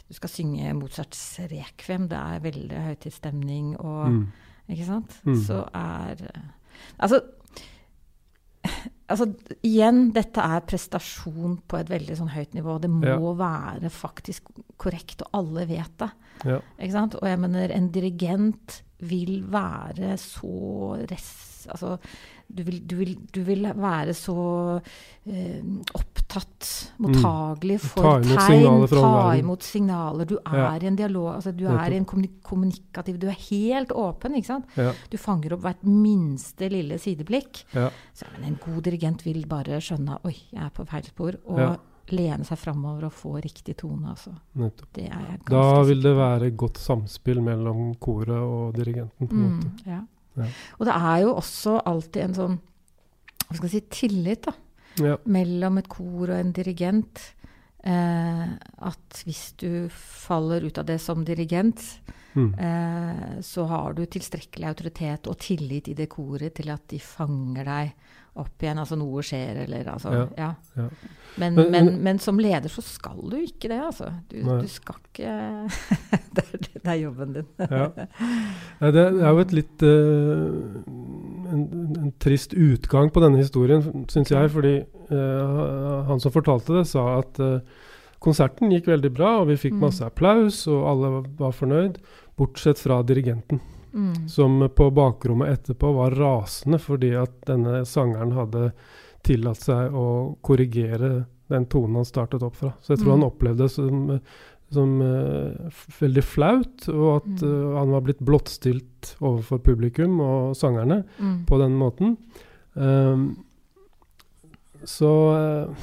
Du 0.09 0.13
skal 0.17 0.29
synge 0.29 0.73
Mozarts 0.73 1.39
rekvem, 1.51 2.07
det 2.09 2.17
er 2.17 2.39
veldig 2.41 2.79
høytidsstemning 2.87 3.75
og 3.79 4.09
Mm. 4.09 4.23
Ikke 4.69 4.85
sant? 4.85 5.19
Mm. 5.25 5.35
Så 5.45 5.63
er 5.73 6.15
Altså 6.99 7.21
Altså, 9.09 9.25
igjen, 9.65 10.11
dette 10.13 10.37
er 10.43 10.61
prestasjon 10.69 11.55
på 11.67 11.79
et 11.79 11.89
veldig 11.89 12.17
sånn 12.19 12.29
høyt 12.29 12.53
nivå. 12.53 12.75
Det 12.81 12.89
må 12.93 13.07
Ja. 13.07 13.17
være 13.39 13.89
faktisk 13.89 14.43
korrekt, 14.77 15.23
og 15.23 15.29
alle 15.33 15.65
vet 15.65 15.97
det. 15.97 16.11
Ja. 16.45 16.59
Ikke 16.79 16.91
sant? 16.93 17.15
Og 17.15 17.23
jeg 17.27 17.39
mener, 17.39 17.71
en 17.73 17.89
dirigent 17.89 18.83
vil 19.01 19.41
være 19.49 20.15
så 20.17 21.07
res... 21.09 21.65
Altså, 21.69 21.97
du 22.49 22.63
vil, 22.65 22.79
du 22.87 22.95
vil, 22.97 23.11
du 23.31 23.43
vil 23.45 23.63
være 23.77 24.13
så 24.17 24.35
eh, 25.29 25.61
opptatt, 25.93 26.69
mottagelig 26.99 27.77
Mm. 27.79 27.83
Ta 27.83 27.87
for 27.93 28.21
tegn, 28.23 28.39
signaler 28.47 28.87
ta 28.93 29.35
imot 29.37 29.63
signaler. 29.63 30.25
Du 30.25 30.35
er 30.37 30.57
Ja. 30.57 30.77
i 30.79 30.87
en 30.87 30.95
dialog, 30.95 31.35
altså 31.35 31.51
du 31.55 31.65
er 31.67 31.91
i 31.91 31.97
en 31.97 32.05
kommunikativ 32.05 33.19
Du 33.19 33.27
er 33.27 33.37
helt 33.49 33.89
åpen, 33.91 34.35
ikke 34.35 34.45
sant? 34.47 34.65
Ja. 34.75 34.91
Du 35.09 35.17
fanger 35.17 35.53
opp 35.53 35.61
hvert 35.61 35.83
minste 35.83 36.69
lille 36.69 36.97
sideblikk. 36.99 37.63
Ja. 37.73 37.89
Så, 38.13 38.25
men 38.33 38.43
en 38.53 38.59
god 38.65 38.81
dirigent 38.83 39.23
vil 39.25 39.45
bare 39.47 39.79
skjønne 39.79 40.19
Oi, 40.25 40.35
jeg 40.51 40.63
er 40.63 40.69
på 40.69 40.85
feil 40.87 41.03
spor. 41.03 41.35
Og 41.45 41.77
lene 42.11 42.43
seg 42.43 42.57
framover 42.57 43.05
og 43.05 43.13
få 43.13 43.35
riktig 43.43 43.77
tone. 43.77 44.09
Altså. 44.09 44.31
Det 44.93 45.09
Da 45.47 45.83
vil 45.83 46.01
det 46.01 46.15
være 46.17 46.49
godt 46.57 46.77
samspill 46.81 47.41
mellom 47.41 47.93
koret 48.01 48.29
og 48.29 48.73
dirigenten. 48.75 49.27
på 49.27 49.35
en 49.35 49.59
måte. 49.59 49.67
Mm, 49.67 49.85
ja. 49.85 49.99
Ja. 50.39 50.47
Og 50.79 50.85
det 50.89 50.95
er 50.95 51.21
jo 51.25 51.35
også 51.35 51.77
alltid 51.85 52.23
en 52.23 52.33
sånn 52.37 52.59
hva 53.49 53.55
skal 53.57 53.69
jeg 53.69 53.71
si, 53.71 54.07
tillit 54.07 54.43
da, 54.45 54.53
Ja. 55.01 55.15
mellom 55.25 55.77
et 55.79 55.87
kor 55.89 56.29
og 56.29 56.35
en 56.37 56.51
dirigent. 56.53 57.33
Eh, 57.83 58.47
at 58.83 59.23
hvis 59.25 59.53
du 59.57 59.87
faller 59.89 60.65
ut 60.67 60.77
av 60.77 60.85
det 60.85 60.99
som 61.01 61.23
dirigent, 61.25 61.81
Mm. 62.35 62.53
eh, 62.59 63.41
så 63.41 63.65
har 63.67 63.93
du 63.93 64.05
tilstrekkelig 64.05 64.67
autoritet 64.67 65.25
og 65.27 65.39
tillit 65.39 65.87
i 65.89 65.95
det 65.95 66.09
koret 66.09 66.53
til 66.53 66.69
at 66.69 66.87
de 66.87 66.99
fanger 66.99 67.65
deg 67.65 67.93
opp 68.39 68.63
igjen. 68.65 68.79
Altså 68.81 68.97
noe 68.99 69.21
skjer, 69.25 69.63
eller 69.65 69.89
altså 69.93 70.13
Ja, 70.15 70.27
Ja. 70.37 70.51
ja. 70.77 70.89
Men, 71.39 71.53
Men- 71.55 71.71
men, 71.71 71.89
men- 72.03 72.19
som 72.19 72.39
leder 72.41 72.67
så 72.73 72.81
skal 72.83 73.19
du 73.29 73.37
ikke 73.37 73.69
det, 73.69 73.77
altså. 73.79 74.09
Du, 74.31 74.39
du 74.41 74.67
skal 74.67 74.95
ikke 75.11 75.29
det, 76.35 76.43
er, 76.53 76.57
det 76.73 76.85
er 76.89 76.97
jobben 77.03 77.33
din. 77.37 77.45
Ja. 77.59 77.85
Nei, 78.81 78.91
Det 78.95 79.03
er 79.05 79.29
jo 79.29 79.39
et 79.45 79.53
litt 79.55 79.85
eh, 79.85 80.89
en, 81.53 81.61
en 81.99 82.11
trist 82.21 82.53
utgang 82.57 83.11
på 83.13 83.21
denne 83.23 83.39
historien, 83.41 83.85
syns 84.11 84.31
jeg. 84.33 84.51
Fordi 84.53 84.73
eh, 84.81 86.03
han 86.09 86.19
som 86.23 86.33
fortalte 86.33 86.79
det, 86.79 86.87
sa 86.89 87.05
at 87.21 87.39
eh, 87.39 87.59
konserten 88.19 88.73
gikk 88.73 88.89
veldig 88.91 89.13
bra, 89.15 89.37
og 89.41 89.47
vi 89.53 89.55
fikk 89.61 89.77
Mm. 89.77 89.83
masse 89.85 90.03
applaus, 90.03 90.65
og 90.67 90.81
alle 90.91 91.11
var 91.39 91.53
fornøyd. 91.55 92.01
Bortsett 92.39 92.79
fra 92.79 93.01
dirigenten, 93.03 93.61
Mm. 93.93 94.27
som 94.29 94.69
på 94.75 94.89
bakrommet 94.93 95.49
etterpå 95.49 95.93
var 95.95 96.11
rasende 96.11 96.77
fordi 96.79 97.13
at 97.17 97.31
denne 97.47 97.85
sangeren 97.85 98.31
hadde 98.37 98.71
tillatt 99.23 99.57
seg 99.65 99.91
å 99.93 100.35
korrigere 100.41 101.25
den 101.49 101.65
tonen 101.65 101.95
han 101.95 102.05
startet 102.05 102.43
opp 102.45 102.55
fra. 102.55 102.73
Så 102.81 102.93
jeg 102.93 102.99
tror 103.01 103.15
Mm. 103.15 103.19
han 103.19 103.29
opplevde 103.31 103.63
det 103.65 103.71
som, 103.71 104.19
som 104.71 105.01
uh, 105.01 105.69
veldig 105.99 106.23
flaut, 106.23 106.87
og 106.89 107.15
at 107.17 107.41
Mm. 107.41 107.49
eh, 107.49 107.77
han 107.79 107.89
var 107.91 108.01
blitt 108.01 108.19
blottstilt 108.21 109.15
overfor 109.19 109.57
publikum 109.59 110.19
og 110.21 110.55
sangerne 110.55 111.03
Mm. 111.19 111.45
på 111.45 111.57
den 111.57 111.73
måten. 111.75 112.17
Um, 112.75 113.43
så 114.85 115.09
uh, 115.67 115.75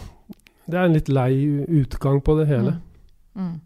det 0.69 0.75
er 0.79 0.85
en 0.87 0.95
litt 0.97 1.09
lei 1.09 1.33
utgang 1.69 2.21
på 2.25 2.37
det 2.39 2.47
hele. 2.49 2.77
Mm. 3.37 3.61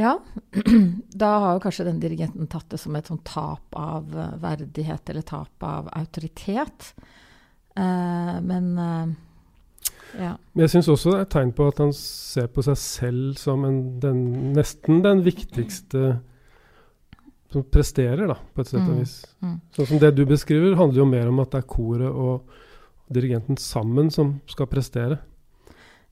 Mm. 0.00 0.04
Ja, 0.04 0.18
da 1.22 1.30
har 1.44 1.56
jo 1.58 1.62
kanskje 1.66 1.84
den 1.90 2.00
dirigenten 2.00 2.48
tatt 2.50 2.70
det 2.72 2.78
som 2.80 2.96
et 2.96 3.10
sånn 3.10 3.20
tap 3.26 3.76
av 3.76 4.08
eh, 4.16 4.36
verdighet 4.40 5.10
eller 5.12 5.26
tap 5.28 5.66
av 5.66 5.90
autoritet. 5.92 6.94
Eh, 7.76 8.38
men 8.40 8.70
eh, 8.78 9.12
ja. 10.18 10.32
Men 10.52 10.64
jeg 10.64 10.72
syns 10.72 10.88
også 10.90 11.12
det 11.12 11.18
er 11.20 11.26
et 11.28 11.34
tegn 11.36 11.52
på 11.54 11.68
at 11.70 11.78
han 11.84 11.92
ser 11.94 12.48
på 12.50 12.64
seg 12.66 12.78
selv 12.80 13.36
som 13.38 13.62
en, 13.68 13.78
den, 14.02 14.24
nesten 14.56 15.04
den 15.04 15.20
viktigste 15.26 16.16
som 17.50 17.64
presterer, 17.66 18.26
da, 18.30 18.36
på 18.54 18.62
et 18.62 18.68
sett 18.70 18.80
og 18.80 18.90
Mm, 18.94 18.98
vis. 19.02 19.14
mm. 19.42 19.54
Sånn 19.74 19.86
som 19.86 19.98
det 20.02 20.10
du 20.14 20.24
beskriver, 20.26 20.76
handler 20.78 21.02
jo 21.02 21.06
mer 21.10 21.28
om 21.30 21.40
at 21.42 21.50
det 21.50 21.62
er 21.64 21.70
koret 21.70 22.10
og 22.10 22.46
dirigenten 23.10 23.58
sammen 23.58 24.10
som 24.14 24.36
skal 24.50 24.68
prestere. 24.70 25.18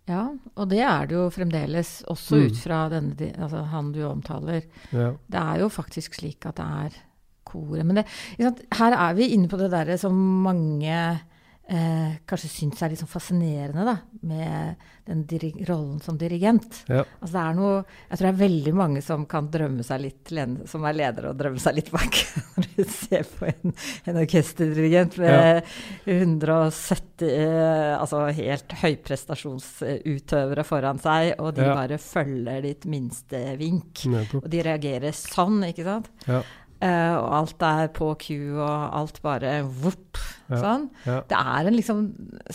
Ja, 0.09 0.23
og 0.57 0.69
det 0.71 0.81
er 0.81 1.07
det 1.07 1.17
jo 1.19 1.29
fremdeles, 1.31 2.03
også 2.09 2.37
Mm. 2.39 2.47
ut 2.47 2.57
fra 2.63 2.89
denne, 2.89 3.33
altså 3.39 3.63
han 3.71 3.93
du 3.93 4.03
omtaler. 4.09 4.63
Ja. 4.93 5.11
Det 5.29 5.41
er 5.43 5.59
jo 5.61 5.69
faktisk 5.69 6.15
slik 6.15 6.47
at 6.49 6.57
det 6.57 6.65
er 6.65 6.97
koret. 7.45 7.85
Men 7.87 7.97
det, 8.01 8.07
sant? 8.41 8.63
her 8.73 8.93
er 8.97 9.15
vi 9.15 9.29
inne 9.35 9.49
på 9.49 9.59
det 9.61 9.71
derre 9.71 9.99
som 9.99 10.13
mange 10.45 11.21
eh, 11.69 12.15
kanskje 12.29 12.49
syns 12.51 12.81
er 12.83 12.91
litt 12.95 13.01
sånn 13.03 13.11
fascinerende, 13.13 13.85
da, 13.85 13.97
med 14.27 14.87
den 15.09 15.23
rollen 15.69 16.01
som 16.05 16.19
dirigent. 16.21 16.83
Ja. 16.89 17.03
Altså 17.21 17.33
det 17.33 17.43
er 17.45 17.55
noe, 17.57 17.77
jeg 18.11 18.19
tror 18.19 18.27
det 18.27 18.33
er 18.35 18.41
veldig 18.43 18.75
mange 18.77 19.03
som 19.05 19.25
kan 19.31 19.49
drømme 19.53 19.85
seg 19.87 20.03
litt, 20.05 20.33
som 20.69 20.85
er 20.89 20.97
ledere 20.99 21.31
og 21.33 21.39
drømme 21.41 21.61
seg 21.63 21.79
litt 21.79 21.89
bak 21.95 22.19
når 22.59 22.67
du 22.75 22.83
ser 22.93 23.25
på 23.39 23.49
en, 23.49 23.73
en 24.11 24.21
orkesterdirigent 24.21 25.17
med 25.23 25.63
170 26.05 27.25
eh, 27.29 27.95
altså 27.99 28.27
helt 28.37 28.77
høyprestasjonsutøvere 28.83 30.65
foran 30.67 31.01
seg, 31.03 31.35
og 31.41 31.55
de 31.57 31.65
Ja. 31.67 31.75
bare 31.75 31.99
følger 31.99 32.63
ditt 32.65 32.85
minste 32.87 33.41
vink. 33.59 34.05
Nettopp. 34.07 34.45
Og 34.45 34.51
de 34.53 34.63
reagerer 34.63 35.13
sånn, 35.17 35.63
ikke 35.69 35.85
sant? 35.85 36.09
Ja. 36.29 36.43
Eh, 36.81 37.15
og 37.19 37.33
alt 37.35 37.63
er 37.67 37.89
på 37.91 38.13
Q, 38.23 38.29
og 38.61 38.95
alt 38.95 39.23
bare 39.25 39.63
vopp, 39.67 40.19
Ja. 40.49 40.59
sånn. 40.63 40.85
Ja. 41.05 41.19
Det 41.29 41.39
er 41.39 41.69
en 41.69 41.77
liksom 41.77 42.03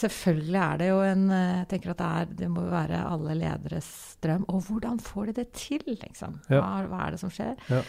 Selvfølgelig 0.02 0.60
er 0.64 0.78
det 0.82 0.88
jo 0.90 1.00
en 1.06 1.26
eh, 1.30 1.60
Jeg 1.60 1.68
tenker 1.76 1.92
at 1.94 2.00
det, 2.00 2.08
er, 2.22 2.32
det 2.44 2.50
må 2.50 2.64
være 2.72 3.02
alle 3.06 3.36
lederes 3.38 3.90
drøm. 4.24 4.46
Og 4.50 4.64
hvordan 4.68 5.00
får 5.04 5.30
de 5.30 5.36
det 5.42 5.48
til, 5.54 5.84
liksom? 6.02 6.40
Hva, 6.50 6.62
hva 6.90 7.02
er 7.06 7.14
det 7.14 7.22
som 7.22 7.34
skjer? 7.34 7.54
Ja. 7.70 7.84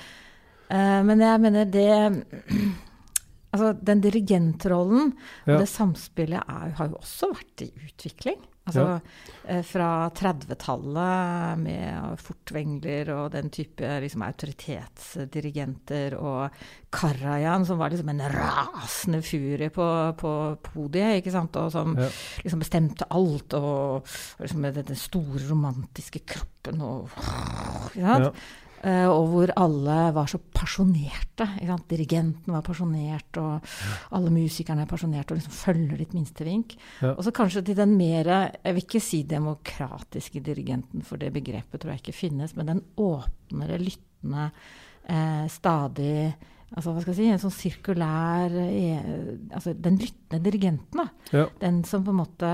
Eh, 0.69 1.01
men 1.09 1.25
jeg 1.25 1.41
mener 1.45 1.65
det 1.73 1.89
Altså, 3.55 3.69
den 3.87 4.01
dirigentrollen 4.03 5.13
og 5.47 5.61
det 5.61 5.69
samspillet 5.71 6.43
er, 6.43 6.73
har 6.75 6.89
jo 6.91 6.97
også 6.99 7.29
vært 7.37 7.63
i 7.63 7.69
utvikling. 7.87 8.41
Altså 8.65 8.85
ja. 9.45 9.59
fra 9.69 9.89
30-tallet 10.17 11.59
med 11.61 12.15
Furtwängler 12.17 13.11
og 13.13 13.27
den 13.35 13.51
type 13.53 13.85
liksom, 14.01 14.23
autoritetsdirigenter 14.25 16.17
og 16.17 16.49
Karajan, 16.95 17.67
som 17.69 17.79
var 17.79 17.91
liksom 17.93 18.09
en 18.15 18.23
rasende 18.33 19.21
furie 19.27 19.69
på, 19.75 19.87
på 20.17 20.33
podiet, 20.65 21.21
ikke 21.21 21.35
sant, 21.35 21.57
og 21.61 21.73
som 21.75 21.97
Ja. 21.99 22.09
liksom 22.45 22.63
bestemte 22.65 23.05
alt, 23.11 23.53
og 23.59 24.07
liksom 24.41 24.61
med 24.65 24.81
den 24.81 24.97
store 24.97 25.45
romantiske 25.51 26.25
kroppen 26.25 26.81
og 26.81 27.11
ikke 27.11 28.01
sant? 28.01 28.31
Ja. 28.31 28.31
Eh, 28.85 29.07
og 29.09 29.31
hvor 29.33 29.53
alle 29.57 29.99
var 30.13 30.29
så 30.29 30.39
pasjonerte. 30.53 31.47
Dirigenten 31.89 32.53
var 32.53 32.65
pasjonert, 32.67 33.39
og 33.41 33.65
alle 34.17 34.33
musikerne 34.35 34.85
er 34.85 34.91
pasjonerte 34.91 35.33
og 35.33 35.41
liksom 35.41 35.57
følger 35.57 36.01
ditt 36.03 36.17
minste 36.17 36.45
vink. 36.45 36.77
Ja. 37.01 37.15
Og 37.15 37.25
så 37.25 37.33
kanskje 37.35 37.65
til 37.65 37.79
den 37.79 37.97
mer 37.97 38.29
Jeg 38.29 38.75
vil 38.75 38.85
ikke 38.85 39.01
si 39.01 39.23
demokratiske 39.29 40.41
dirigenten, 40.45 41.03
for 41.03 41.17
det 41.17 41.33
begrepet 41.33 41.81
tror 41.81 41.95
jeg 41.95 42.05
ikke 42.05 42.19
finnes, 42.19 42.57
men 42.57 42.69
den 42.69 42.83
åpnere, 43.01 43.81
lyttende, 43.81 44.51
eh, 45.09 45.47
stadig 45.49 46.35
altså 46.75 46.93
hva 46.93 47.03
skal 47.03 47.15
jeg 47.15 47.21
si, 47.21 47.31
en 47.31 47.43
sånn 47.43 47.55
sirkulær 47.55 48.57
eh, 48.65 49.05
altså 49.55 49.75
Den 49.79 49.99
lyttende 50.01 50.43
dirigenten, 50.45 51.05
da. 51.05 51.09
Ja. 51.33 51.47
Den 51.61 51.85
som 51.89 52.05
på 52.05 52.13
en 52.13 52.21
måte 52.21 52.51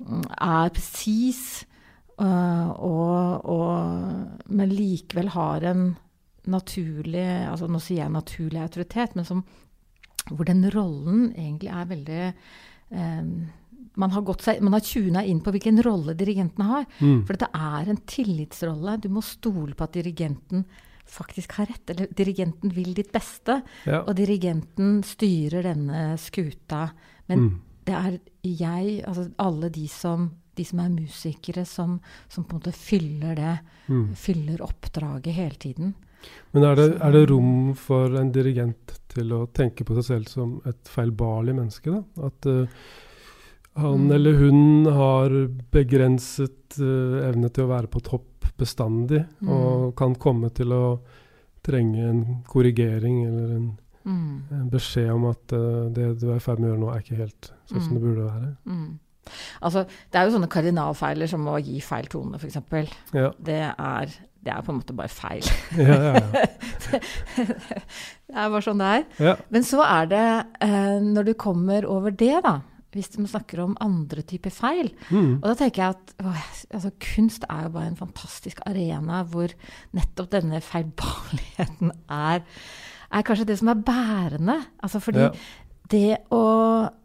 mm, 0.00 0.24
er 0.38 0.72
presis, 0.74 1.66
og, 2.22 3.44
og, 3.50 4.50
men 4.52 4.72
likevel 4.74 5.28
har 5.34 5.64
en 5.72 5.96
naturlig 6.52 7.22
altså 7.48 7.68
Nå 7.70 7.78
sier 7.82 8.00
jeg 8.02 8.10
naturlig 8.14 8.60
autoritet, 8.64 9.12
men 9.14 9.24
som, 9.28 9.44
hvor 10.30 10.44
den 10.48 10.64
rollen 10.74 11.28
egentlig 11.36 11.70
er 11.70 11.90
veldig 11.90 12.22
eh, 12.26 13.26
man 13.94 14.14
har, 14.14 14.24
gått 14.26 14.42
seg, 14.46 14.62
man 14.64 14.72
har 14.74 14.82
tuna 14.86 15.22
inn 15.28 15.42
på 15.44 15.52
hvilken 15.52 15.82
rolle 15.84 16.14
dirigenten 16.16 16.64
har. 16.64 16.86
Mm. 17.02 17.18
For 17.28 17.36
dette 17.36 17.50
er 17.52 17.90
en 17.92 17.98
tillitsrolle. 18.08 18.94
Du 19.04 19.10
må 19.12 19.20
stole 19.26 19.74
på 19.76 19.84
at 19.84 19.92
dirigenten 19.98 20.62
faktisk 21.12 21.58
har 21.58 21.68
rett. 21.68 21.90
Eller 21.92 22.08
dirigenten 22.16 22.72
vil 22.72 22.94
ditt 22.96 23.10
beste, 23.12 23.58
Ja. 23.84 24.00
og 24.06 24.14
dirigenten 24.16 25.02
styrer 25.04 25.62
denne 25.68 26.16
skuta. 26.16 26.86
Men 27.28 27.38
Mm. 27.50 27.60
det 27.84 27.94
er 27.98 28.18
jeg, 28.42 29.04
altså 29.04 29.30
alle 29.38 29.68
de 29.68 29.86
som, 29.88 30.30
de 30.56 30.64
som 30.64 30.78
er 30.80 30.88
musikere, 30.94 31.64
som, 31.66 32.00
som 32.28 32.44
på 32.44 32.56
en 32.56 32.60
måte 32.60 32.72
fyller 32.76 33.34
det. 33.38 33.54
Mm. 33.88 34.14
Fyller 34.16 34.62
oppdraget 34.62 35.34
hele 35.34 35.54
tiden. 35.56 35.94
Men 36.52 36.62
er 36.68 36.76
det, 36.78 36.88
er 37.02 37.12
det 37.12 37.22
rom 37.30 37.72
for 37.74 38.14
en 38.20 38.30
dirigent 38.32 38.92
til 39.10 39.32
å 39.34 39.46
tenke 39.50 39.82
på 39.84 39.96
seg 39.98 40.04
selv 40.06 40.28
som 40.30 40.52
et 40.68 40.84
feilbarlig 40.88 41.54
menneske? 41.56 41.90
da? 41.90 42.28
At 42.28 42.46
uh, 42.46 42.66
han 43.74 44.04
Mm. 44.06 44.12
eller 44.14 44.32
hun 44.38 44.84
har 44.92 45.30
begrenset 45.72 46.76
uh, 46.78 47.28
evne 47.28 47.48
til 47.50 47.64
å 47.64 47.72
være 47.72 47.88
på 47.90 48.02
topp 48.04 48.28
bestandig, 48.58 49.24
Mm. 49.40 49.48
og 49.48 49.96
kan 49.96 50.14
komme 50.14 50.50
til 50.54 50.72
å 50.72 51.00
trenge 51.64 52.04
en 52.10 52.42
korrigering 52.46 53.24
eller 53.26 53.56
en, 53.56 53.78
Mm. 54.04 54.42
en 54.50 54.68
beskjed 54.70 55.10
om 55.14 55.24
at 55.30 55.52
uh, 55.52 55.88
det 55.90 56.18
du 56.20 56.30
er 56.32 56.36
i 56.36 56.40
ferd 56.42 56.58
med 56.60 56.70
å 56.70 56.72
gjøre 56.74 56.80
nå, 56.84 56.90
er 56.94 57.00
ikke 57.02 57.16
helt 57.22 57.52
sånn 57.70 57.80
som 57.82 57.92
Mm. 57.92 57.94
det 57.94 58.02
burde 58.02 58.30
være. 58.30 58.56
Mm. 58.66 58.98
Altså, 59.62 59.84
det 60.10 60.18
er 60.20 60.26
jo 60.28 60.34
sånne 60.36 60.50
kardinalfeiler 60.52 61.30
som 61.30 61.46
å 61.48 61.58
gi 61.62 61.80
feil 61.84 62.08
tone, 62.12 62.40
f.eks. 62.40 62.58
Ja, 63.14 63.30
Det 63.38 63.60
er, 63.70 64.16
det 64.42 64.50
er 64.52 64.64
på 64.66 64.72
en 64.74 64.80
måte 64.80 64.96
bare 64.98 65.12
feil. 65.12 65.46
ja, 65.78 66.00
ja. 66.08 66.12
ja. 66.18 67.00
det 67.36 68.34
er 68.34 68.50
bare 68.52 68.64
sånn 68.64 68.82
det 68.82 68.90
er. 68.98 69.06
ja. 69.28 69.36
Men 69.54 69.64
så 69.66 69.80
er 69.86 70.10
det, 70.10 70.26
eh, 70.66 70.98
når 71.04 71.30
du 71.30 71.34
kommer 71.38 71.86
over 71.88 72.10
det, 72.14 72.34
da, 72.44 72.58
hvis 72.92 73.08
man 73.16 73.30
snakker 73.30 73.62
om 73.64 73.76
andre 73.80 74.20
typer 74.28 74.52
feil 74.52 74.90
Mm. 75.08 75.38
Og 75.40 75.46
da 75.48 75.54
tenker 75.56 75.80
jeg 75.82 75.94
at 75.94 76.12
å, 76.20 76.32
altså, 76.76 76.90
kunst 77.00 77.46
er 77.48 77.62
jo 77.66 77.70
bare 77.78 77.88
en 77.92 77.96
fantastisk 77.96 78.60
arena 78.68 79.22
hvor 79.32 79.52
nettopp 79.96 80.28
denne 80.34 80.60
feilbarligheten 80.64 81.92
er, 82.12 82.42
er 83.12 83.24
kanskje 83.28 83.46
det 83.48 83.58
som 83.60 83.68
er 83.72 83.80
bærende. 83.84 84.58
Altså 84.84 85.00
fordi 85.04 85.24
Ja. 85.26 85.30
Det 85.92 86.16
å 86.32 86.42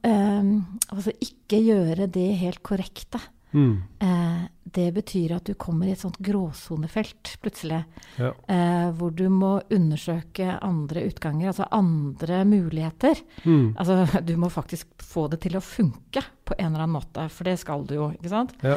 eh, 0.08 0.51
altså 0.94 1.13
ikke 1.24 1.60
gjøre 1.65 2.08
det 2.12 2.29
helt 2.44 2.63
korrekte, 2.65 3.22
Mm. 3.56 3.77
eh, 4.03 4.41
det 4.75 4.89
betyr 4.94 5.32
at 5.38 5.46
du 5.48 5.53
kommer 5.56 5.88
i 5.88 5.94
et 5.96 6.01
sånt 6.01 6.17
gråsonefelt 6.22 7.38
plutselig. 7.41 7.79
ja. 8.20 8.34
Eh, 8.51 8.89
hvor 9.00 9.13
du 9.15 9.24
må 9.32 9.53
undersøke 9.72 10.60
andre 10.62 11.06
utganger, 11.08 11.48
altså 11.53 11.65
andre 11.72 12.41
muligheter. 12.46 13.15
Mm. 13.46 13.72
Altså, 13.79 14.22
du 14.27 14.36
må 14.38 14.50
faktisk 14.51 14.88
få 15.01 15.29
det 15.32 15.39
til 15.48 15.56
å 15.58 15.63
funke 15.63 16.22
på 16.46 16.58
en 16.60 16.74
eller 16.74 16.84
annen 16.84 16.98
måte, 17.00 17.29
for 17.32 17.48
det 17.48 17.56
skal 17.63 17.86
du 17.88 17.96
jo, 17.96 18.10
ikke 18.20 18.29
sant? 18.36 18.51
Ja. 18.62 18.75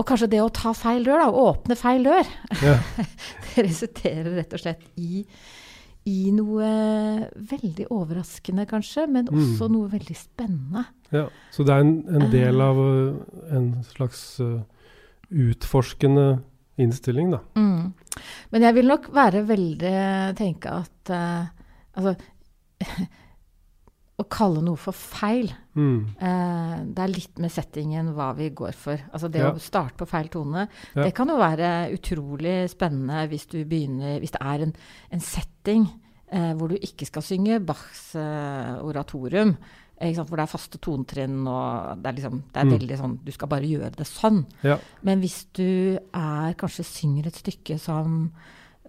Og 0.00 0.08
kanskje 0.08 0.30
det 0.32 0.40
å 0.42 0.48
ta 0.50 0.72
feil 0.74 1.04
dør, 1.06 1.20
da, 1.20 1.28
å 1.30 1.44
åpne 1.52 1.76
feil 1.78 2.08
dør, 2.08 2.24
ja. 2.64 2.78
det 3.54 3.68
resulterer 3.68 4.32
rett 4.40 4.56
og 4.56 4.64
slett 4.64 4.88
i, 4.98 5.26
i 6.06 6.30
noe 6.36 6.66
veldig 7.50 7.86
overraskende, 7.90 8.66
kanskje, 8.68 9.06
men 9.08 9.24
Mm. 9.30 9.38
også 9.40 9.70
noe 9.72 9.88
veldig 9.88 10.16
spennende. 10.16 10.84
Ja, 11.12 11.28
så 11.50 11.64
det 11.64 11.72
er 11.74 11.80
en, 11.80 12.04
en 12.08 12.30
del 12.30 12.60
Ah. 12.60 12.68
av 12.70 12.76
uh, 12.78 13.14
en 13.56 13.70
slags 13.84 14.38
uh, 14.40 14.60
utforskende 15.30 16.42
innstilling, 16.78 17.30
da. 17.30 17.38
Mm. 17.56 17.92
Men 18.52 18.62
jeg 18.62 18.74
vil 18.74 18.86
nok 18.90 19.08
være 19.14 19.44
veldig 19.48 20.36
tenke 20.36 20.70
at 20.82 21.10
uh, 21.10 21.46
Altså 21.96 22.16
Å 24.24 24.28
kalle 24.32 24.62
noe 24.64 24.76
for 24.80 24.92
feil 24.96 25.52
Mm. 25.76 26.14
eh, 26.20 26.84
Det 26.86 26.98
er 27.02 27.08
litt 27.08 27.38
med 27.38 27.50
settingen 27.50 28.12
hva 28.14 28.32
vi 28.36 28.48
går 28.50 28.72
for. 28.74 28.96
Altså 29.12 29.28
det 29.30 29.40
Ja. 29.42 29.50
å 29.52 29.58
starte 29.60 29.96
på 29.98 30.06
feil 30.08 30.28
tone. 30.28 30.68
Ja. 30.94 31.02
Det 31.04 31.14
kan 31.14 31.28
jo 31.28 31.36
være 31.36 31.92
utrolig 31.92 32.70
spennende 32.70 33.28
hvis 33.28 33.46
du 33.48 33.64
begynner 33.64 34.20
Hvis 34.20 34.30
det 34.32 34.40
er 34.40 34.62
en, 34.62 34.74
en 35.10 35.20
setting 35.20 35.88
eh, 36.32 36.54
hvor 36.54 36.68
du 36.68 36.76
ikke 36.76 37.06
skal 37.06 37.22
synge 37.22 37.58
Bachs 37.64 38.14
eh, 38.14 38.78
oratorium. 38.82 39.56
Hvor 40.00 40.36
det 40.36 40.42
er 40.42 40.46
faste 40.50 40.78
tonetrinn 40.78 41.46
og 41.46 42.02
det 42.02 42.06
er, 42.10 42.16
liksom, 42.20 42.42
det 42.52 42.56
er 42.60 42.64
Mm. 42.66 42.78
veldig 42.78 42.98
sånn 42.98 43.18
Du 43.24 43.30
skal 43.32 43.48
bare 43.48 43.62
gjøre 43.62 43.94
det 43.96 44.06
sånn. 44.06 44.44
Ja. 44.62 44.78
Men 45.02 45.20
hvis 45.20 45.46
du 45.54 45.98
er, 46.12 46.54
kanskje 46.54 46.84
synger 46.84 47.26
et 47.26 47.34
stykke 47.34 47.78
som 47.80 48.32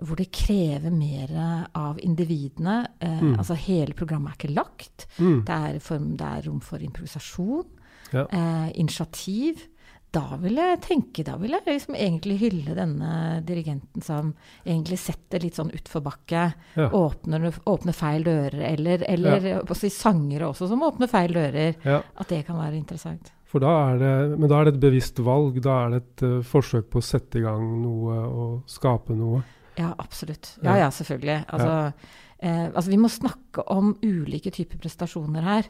hvor 0.03 0.17
det 0.19 0.27
krever 0.36 0.91
mer 0.91 1.67
av 1.75 1.99
individene. 2.03 2.88
Eh, 2.99 3.21
Mm. 3.21 3.38
Altså 3.39 3.55
hele 3.55 3.93
programmet 3.93 4.34
er 4.34 4.38
ikke 4.47 4.55
lagt. 4.55 5.05
Mm. 5.19 5.45
Det 5.45 5.55
er, 5.55 5.79
form, 5.79 6.10
det 6.17 6.25
er 6.27 6.41
rom 6.49 6.60
for 6.62 6.77
improvisasjon, 6.79 7.65
Ja. 8.13 8.25
eh, 8.31 8.71
initiativ. 8.75 9.67
Da 10.12 10.38
vil 10.39 10.55
jeg 10.55 10.79
tenke, 10.81 11.23
da 11.25 11.36
vil 11.36 11.51
jeg 11.51 11.62
liksom 11.65 11.95
egentlig 11.95 12.38
hylle 12.39 12.73
denne 12.75 13.41
dirigenten 13.43 14.01
som 14.01 14.34
egentlig 14.65 14.97
setter 14.97 15.39
litt 15.43 15.55
sånn 15.55 15.71
utforbakke. 15.75 16.53
Ja. 16.77 16.89
Åpner, 16.89 17.51
åpner 17.67 17.93
feil 17.93 18.23
dører. 18.23 18.62
Eller, 18.73 19.03
eller 19.10 19.62
også 19.65 19.89
sangere 19.91 20.47
også 20.47 20.69
som 20.69 20.79
åpner 20.88 21.08
feil 21.12 21.34
dører. 21.34 21.75
ja. 21.84 22.01
At 22.17 22.29
det 22.29 22.45
kan 22.47 22.55
være 22.55 22.77
interessant. 22.79 23.31
For 23.45 23.60
da 23.60 23.91
er 23.93 23.99
det, 23.99 24.39
men 24.39 24.49
da 24.49 24.62
er 24.62 24.65
det 24.65 24.73
et 24.75 24.79
bevisst 24.81 25.19
valg. 25.19 25.60
Da 25.62 25.86
er 25.86 25.89
det 25.89 26.01
et 26.03 26.23
uh, 26.23 26.41
forsøk 26.43 26.89
på 26.89 26.99
å 26.99 27.03
sette 27.03 27.39
i 27.39 27.41
gang 27.41 27.81
noe 27.84 28.15
og 28.25 28.63
skape 28.67 29.15
noe. 29.15 29.43
Ja, 29.77 29.93
absolutt. 29.99 30.57
Ja, 30.63 30.75
Ja. 30.77 30.89
selvfølgelig. 30.89 31.45
Altså, 31.49 31.93
eh, 32.39 32.65
altså, 32.73 32.89
vi 32.89 32.97
må 32.97 33.09
snakke 33.09 33.63
om 33.71 33.95
ulike 34.03 34.51
typer 34.51 34.77
prestasjoner 34.77 35.41
her. 35.43 35.63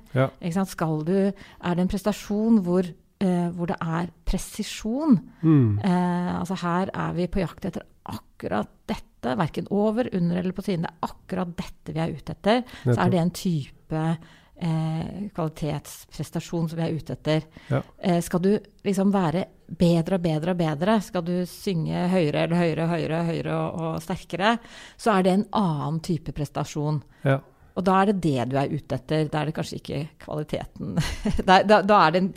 Skal 0.65 1.03
du, 1.05 1.31
er 1.61 1.75
det 1.75 1.79
en 1.79 1.87
prestasjon 1.91 2.61
hvor, 2.63 2.83
eh, 3.21 3.49
hvor 3.49 3.67
det 3.67 3.77
er 3.81 4.09
presisjon? 4.25 5.19
Mm. 5.41 5.79
Eh, 5.83 6.39
altså 6.39 6.55
her 6.61 6.89
er 6.93 7.13
vi 7.13 7.27
på 7.27 7.39
jakt 7.39 7.65
etter 7.65 7.81
akkurat 8.05 8.67
dette. 8.87 9.01
Verken 9.25 9.65
over, 9.71 10.05
under 10.13 10.37
eller 10.37 10.53
på 10.53 10.61
siden. 10.61 10.83
Det 10.85 10.91
er 10.91 11.07
akkurat 11.09 11.55
dette 11.57 11.93
vi 11.95 11.99
er 11.99 12.11
ute 12.13 12.31
etter. 12.35 12.63
Så 12.83 12.99
er 12.99 13.09
det 13.09 13.19
en 13.19 13.31
type 13.31 14.17
eh, 14.61 15.25
kvalitetsprestasjon 15.35 16.69
som 16.69 16.79
vi 16.79 16.85
er 16.85 16.95
ute 16.95 17.15
etter. 17.17 17.47
Ja. 17.69 17.81
Eh, 17.99 18.21
skal 18.23 18.43
du 18.43 18.51
liksom 18.85 19.11
være 19.13 19.45
bedre 19.65 20.19
og 20.19 20.25
bedre 20.25 20.53
og 20.53 20.61
bedre, 20.61 20.99
skal 21.01 21.25
du 21.25 21.33
synge 21.49 22.05
høyere 22.11 22.45
eller 22.45 22.61
høyere, 22.61 22.87
høyere, 22.91 23.23
høyere 23.31 23.57
og, 23.57 23.81
og 23.81 24.05
sterkere, 24.05 24.55
så 24.97 25.15
er 25.15 25.25
det 25.25 25.35
en 25.35 25.49
annen 25.57 25.99
type 26.05 26.35
prestasjon. 26.37 27.01
Ja. 27.25 27.39
Og 27.75 27.83
da 27.83 27.97
er 27.99 28.11
det 28.11 28.21
det 28.23 28.45
du 28.51 28.55
er 28.59 28.71
ute 28.71 28.95
etter. 28.95 29.25
Da 29.31 29.41
er 29.41 29.49
det 29.49 29.55
kanskje 29.57 29.81
ikke 29.81 29.97
kvaliteten. 30.23 30.95
da, 31.47 31.59
da, 31.67 31.81
da 31.83 31.97
er 32.05 32.15
det 32.15 32.21
en 32.23 32.29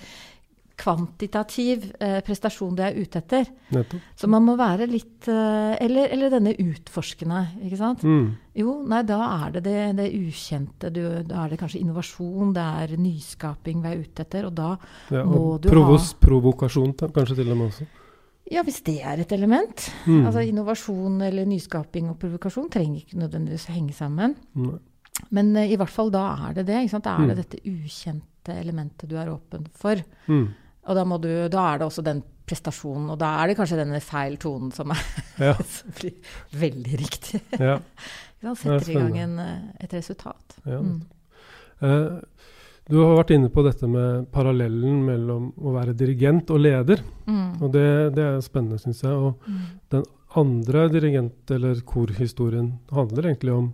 kvantitativ 0.79 1.88
eh, 2.01 2.19
prestasjon 2.27 2.77
du 2.79 2.83
er 2.87 2.97
ute 2.99 3.19
etter. 3.21 3.49
Nettopp. 3.75 4.01
Så 4.19 4.29
man 4.31 4.45
må 4.47 4.55
være 4.59 4.87
litt 4.91 5.29
eh, 5.31 5.75
eller, 5.85 6.09
eller 6.14 6.33
denne 6.33 6.55
utforskende, 6.62 7.43
ikke 7.67 7.79
sant. 7.81 8.05
Mm. 8.07 8.29
Jo, 8.59 8.75
nei, 8.91 9.03
da 9.07 9.19
er 9.45 9.57
det 9.59 9.64
det, 9.67 9.77
det 9.99 10.09
ukjente. 10.17 10.91
Du, 10.95 11.03
da 11.29 11.45
er 11.45 11.53
det 11.55 11.61
kanskje 11.61 11.83
innovasjon, 11.83 12.53
det 12.57 12.67
er 12.83 12.97
nyskaping 12.99 13.83
vi 13.85 13.93
er 13.93 14.03
ute 14.05 14.27
etter. 14.27 14.49
Og 14.51 14.55
da 14.59 14.73
Ja, 15.14 15.25
Må 15.27 15.59
du 15.62 15.69
provos, 15.71 16.12
provokasjon 16.23 16.95
kanskje 17.07 17.38
til 17.41 17.51
og 17.55 17.59
med 17.61 17.71
også. 17.73 17.88
Ja, 18.49 18.62
hvis 18.64 18.79
det 18.87 19.01
er 19.05 19.21
et 19.21 19.33
element. 19.37 19.91
Mm. 20.07 20.23
Altså 20.25 20.41
innovasjon 20.49 21.19
eller 21.27 21.45
nyskaping 21.45 22.07
og 22.09 22.17
provokasjon 22.23 22.71
trenger 22.73 23.03
ikke 23.03 23.19
nødvendigvis 23.21 23.67
å 23.69 23.75
henge 23.77 23.93
sammen. 23.97 24.38
Nei. 24.57 24.79
Men 25.35 25.51
uh, 25.59 25.64
i 25.67 25.75
hvert 25.77 25.91
fall 25.93 26.12
da 26.14 26.23
er 26.47 26.55
det 26.61 26.64
det. 26.71 26.79
Ikke 26.87 26.95
sant? 26.95 27.05
Da 27.05 27.17
er 27.19 27.27
det 27.27 27.35
Mm. 27.35 27.43
dette 27.43 27.59
ukjente 27.67 28.55
elementet 28.57 29.11
du 29.11 29.17
er 29.21 29.29
åpen 29.29 29.67
for. 29.77 30.01
Mm. 30.31 30.47
Og 30.88 30.96
da, 30.96 31.05
må 31.05 31.18
du, 31.20 31.29
da 31.53 31.66
er 31.74 31.79
det 31.83 31.87
også 31.90 32.03
den 32.07 32.22
prestasjonen, 32.48 33.11
og 33.12 33.18
da 33.20 33.35
er 33.42 33.51
det 33.51 33.59
kanskje 33.59 33.77
denne 33.83 34.01
feil 34.01 34.38
tonen 34.40 34.70
som, 34.72 34.90
er, 34.94 35.03
Ja. 35.51 35.55
som 35.61 35.92
blir 35.98 36.14
veldig 36.57 36.98
riktig. 37.03 37.42
Ja. 37.61 37.77
da 38.42 38.55
Setter 38.57 38.90
i 38.94 38.96
gang 38.96 39.18
en, 39.27 39.38
eh, 39.44 39.85
et 39.85 39.92
resultat. 39.98 40.59
ja. 40.64 40.81
Mm. 40.81 40.98
Eh, 41.85 42.18
du 42.88 42.96
har 43.03 43.18
vært 43.18 43.35
inne 43.37 43.51
på 43.53 43.61
dette 43.66 43.85
med 43.85 44.31
parallellen 44.33 45.03
mellom 45.05 45.51
å 45.61 45.74
være 45.74 45.92
dirigent 45.92 46.48
og 46.55 46.62
leder. 46.64 47.03
Mm. 47.29 47.59
Og 47.61 47.68
det, 47.74 47.83
det 48.16 48.24
er 48.24 48.38
spennende, 48.40 48.79
syns 48.81 49.03
jeg. 49.05 49.12
Og 49.12 49.42
Mm. 49.44 49.59
den 49.92 50.05
andre 50.40 50.87
dirigent- 50.88 51.51
eller 51.53 51.83
korhistorien 51.85 52.79
handler 52.90 53.29
egentlig 53.29 53.53
om 53.53 53.66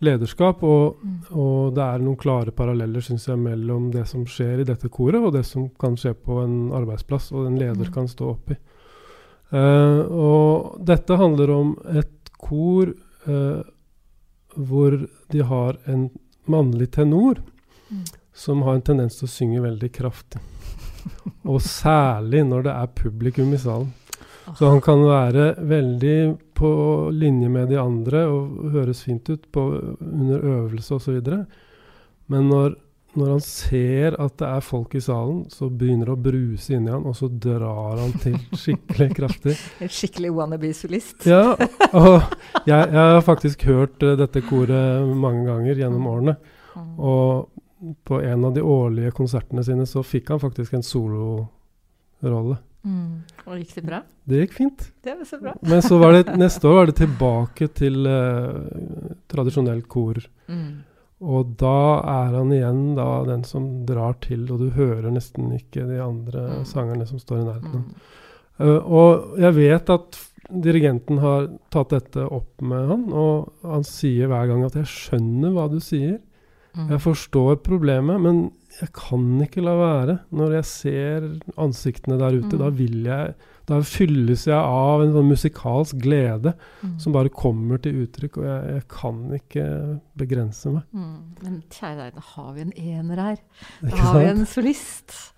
lederskap. 0.00 0.62
Og, 0.62 0.96
Mm. 1.02 1.20
og 1.32 1.74
det 1.74 1.82
er 1.82 1.98
noen 1.98 2.16
klare 2.16 2.50
paralleller, 2.50 3.00
synes 3.00 3.26
jeg, 3.26 3.38
mellom 3.38 3.90
det 3.92 4.06
som 4.08 4.24
skjer 4.24 4.60
i 4.60 4.64
dette 4.64 4.88
koret, 4.88 5.22
og 5.22 5.32
det 5.32 5.44
som 5.46 5.68
kan 5.80 5.96
skje 5.96 6.14
på 6.14 6.42
en 6.44 6.70
arbeidsplass, 6.72 7.32
og 7.32 7.46
en 7.46 7.58
leder 7.58 7.86
Mm. 7.88 7.92
kan 7.92 8.06
stå 8.08 8.30
oppi. 8.30 8.56
Uh, 9.50 10.04
og 10.12 10.84
dette 10.84 11.16
handler 11.16 11.50
om 11.50 11.76
et 11.96 12.30
kor 12.38 12.92
uh, 13.26 13.62
hvor 14.54 15.08
de 15.30 15.42
har 15.42 15.78
en 15.86 16.10
mannlig 16.46 16.90
tenor 16.90 17.38
Mm. 17.90 18.04
som 18.34 18.62
har 18.62 18.74
en 18.74 18.82
tendens 18.82 19.16
til 19.18 19.26
å 19.26 19.30
synge 19.30 19.62
veldig 19.62 19.90
kraftig. 19.92 20.40
Og 21.46 21.60
særlig 21.60 22.44
når 22.46 22.62
det 22.64 22.72
er 22.74 22.86
publikum 22.94 23.54
i 23.54 23.56
salen. 23.56 23.92
Så 24.56 24.68
han 24.70 24.80
kan 24.80 25.02
være 25.04 25.54
veldig 25.68 26.18
på 26.58 26.72
linje 27.14 27.48
med 27.52 27.70
de 27.70 27.78
andre 27.80 28.24
og 28.30 28.68
høres 28.74 29.04
fint 29.06 29.28
ut 29.30 29.48
på, 29.52 29.64
under 30.00 30.38
øvelse 30.38 30.94
osv. 30.94 31.18
Men 32.28 32.48
når, 32.50 32.74
når 33.18 33.30
han 33.34 33.44
ser 33.44 34.16
at 34.20 34.36
det 34.40 34.48
er 34.48 34.64
folk 34.64 34.94
i 34.98 35.02
salen, 35.04 35.44
så 35.52 35.68
begynner 35.70 36.10
det 36.10 36.16
å 36.16 36.22
bruse 36.28 36.74
inni 36.76 36.92
han, 36.92 37.06
og 37.08 37.16
så 37.18 37.30
drar 37.30 38.00
han 38.00 38.14
til 38.22 38.36
skikkelig 38.52 39.10
kraftig. 39.20 39.56
En 39.84 39.92
skikkelig 39.92 40.32
wannabe-solist. 40.40 41.28
Ja, 41.28 41.54
og 41.92 42.10
jeg, 42.66 42.78
jeg 42.78 42.98
har 42.98 43.24
faktisk 43.26 43.64
hørt 43.68 44.02
eh, 44.02 44.18
dette 44.20 44.44
koret 44.48 45.08
mange 45.14 45.46
ganger 45.48 45.84
gjennom 45.84 46.10
årene. 46.10 46.38
Mm. 46.74 46.92
Og 46.98 47.94
på 48.04 48.20
en 48.20 48.44
av 48.44 48.54
de 48.54 48.62
årlige 48.62 49.14
konsertene 49.14 49.62
sine 49.64 49.86
så 49.86 50.02
fikk 50.02 50.32
han 50.34 50.42
faktisk 50.42 50.74
en 50.74 50.86
solorolle. 50.86 52.58
Mm. 52.88 53.22
Og 53.44 53.58
gikk 53.60 53.74
det 53.76 53.84
bra? 53.84 53.98
Det 54.28 54.42
gikk 54.42 54.54
fint. 54.56 54.84
Det 55.04 55.14
var 55.18 55.28
så 55.28 55.38
bra. 55.42 55.54
Men 55.70 55.82
så 55.84 55.98
var 56.00 56.16
det, 56.16 56.36
neste 56.40 56.68
år 56.70 56.78
var 56.78 56.90
det 56.90 56.98
tilbake 57.02 57.68
til 57.76 58.08
eh, 58.08 58.60
tradisjonell 59.28 59.82
kor. 59.90 60.20
Mm. 60.48 60.70
Og 61.28 61.52
da 61.58 61.76
er 62.06 62.36
han 62.38 62.52
igjen 62.54 62.82
da 62.94 63.08
den 63.26 63.42
som 63.44 63.64
drar 63.88 64.14
til, 64.22 64.44
og 64.54 64.60
du 64.62 64.68
hører 64.76 65.10
nesten 65.10 65.50
ikke 65.56 65.84
de 65.88 65.98
andre 66.04 66.46
Mm. 66.60 66.64
sangerne 66.64 67.06
som 67.08 67.18
står 67.18 67.40
i 67.42 67.46
nærheten. 67.48 67.84
Mm. 67.84 67.94
Eh, 68.60 68.78
og 69.00 69.38
jeg 69.42 69.54
vet 69.58 69.90
at 69.90 70.20
dirigenten 70.48 71.18
har 71.20 71.48
tatt 71.74 71.90
dette 71.92 72.22
opp 72.24 72.62
med 72.64 72.86
han, 72.88 73.02
og 73.12 73.52
han 73.62 73.84
sier 73.84 74.30
hver 74.30 74.46
gang 74.48 74.64
at 74.64 74.74
'jeg 74.78 74.86
skjønner 74.86 75.52
hva 75.52 75.68
du 75.70 75.76
sier'. 75.76 76.20
Mm. 76.78 76.88
Jeg 76.94 77.00
forstår 77.02 77.56
problemet, 77.66 78.20
men 78.22 78.52
jeg 78.80 78.92
kan 78.94 79.40
ikke 79.42 79.62
la 79.66 79.72
være. 79.74 80.18
Når 80.30 80.52
jeg 80.60 80.64
ser 80.64 81.24
ansiktene 81.58 82.18
der 82.20 82.36
ute, 82.38 82.54
Mm. 82.54 82.58
da 82.58 82.68
vil 82.70 83.04
jeg 83.04 83.34
Da 83.68 83.82
fylles 83.84 84.46
jeg 84.46 84.56
av 84.56 85.02
en 85.02 85.10
sånn 85.12 85.28
musikalsk 85.28 85.98
glede 86.00 86.54
Mm. 86.82 86.98
som 86.98 87.12
bare 87.12 87.28
kommer 87.28 87.76
til 87.82 87.98
uttrykk, 88.06 88.38
og 88.38 88.44
jeg, 88.44 88.72
jeg 88.72 88.88
kan 88.88 89.18
ikke 89.36 90.00
begrense 90.16 90.70
meg. 90.72 90.82
Mm. 90.94 91.18
Men 91.42 91.62
kjære 91.68 91.96
deg, 91.98 92.14
da 92.14 92.20
har 92.20 92.52
vi 92.54 92.60
en 92.62 92.72
ener 92.72 93.16
her. 93.16 93.36
Da 93.82 93.96
har 93.96 94.18
vi 94.20 94.24
en 94.30 94.46
solist. 94.46 95.34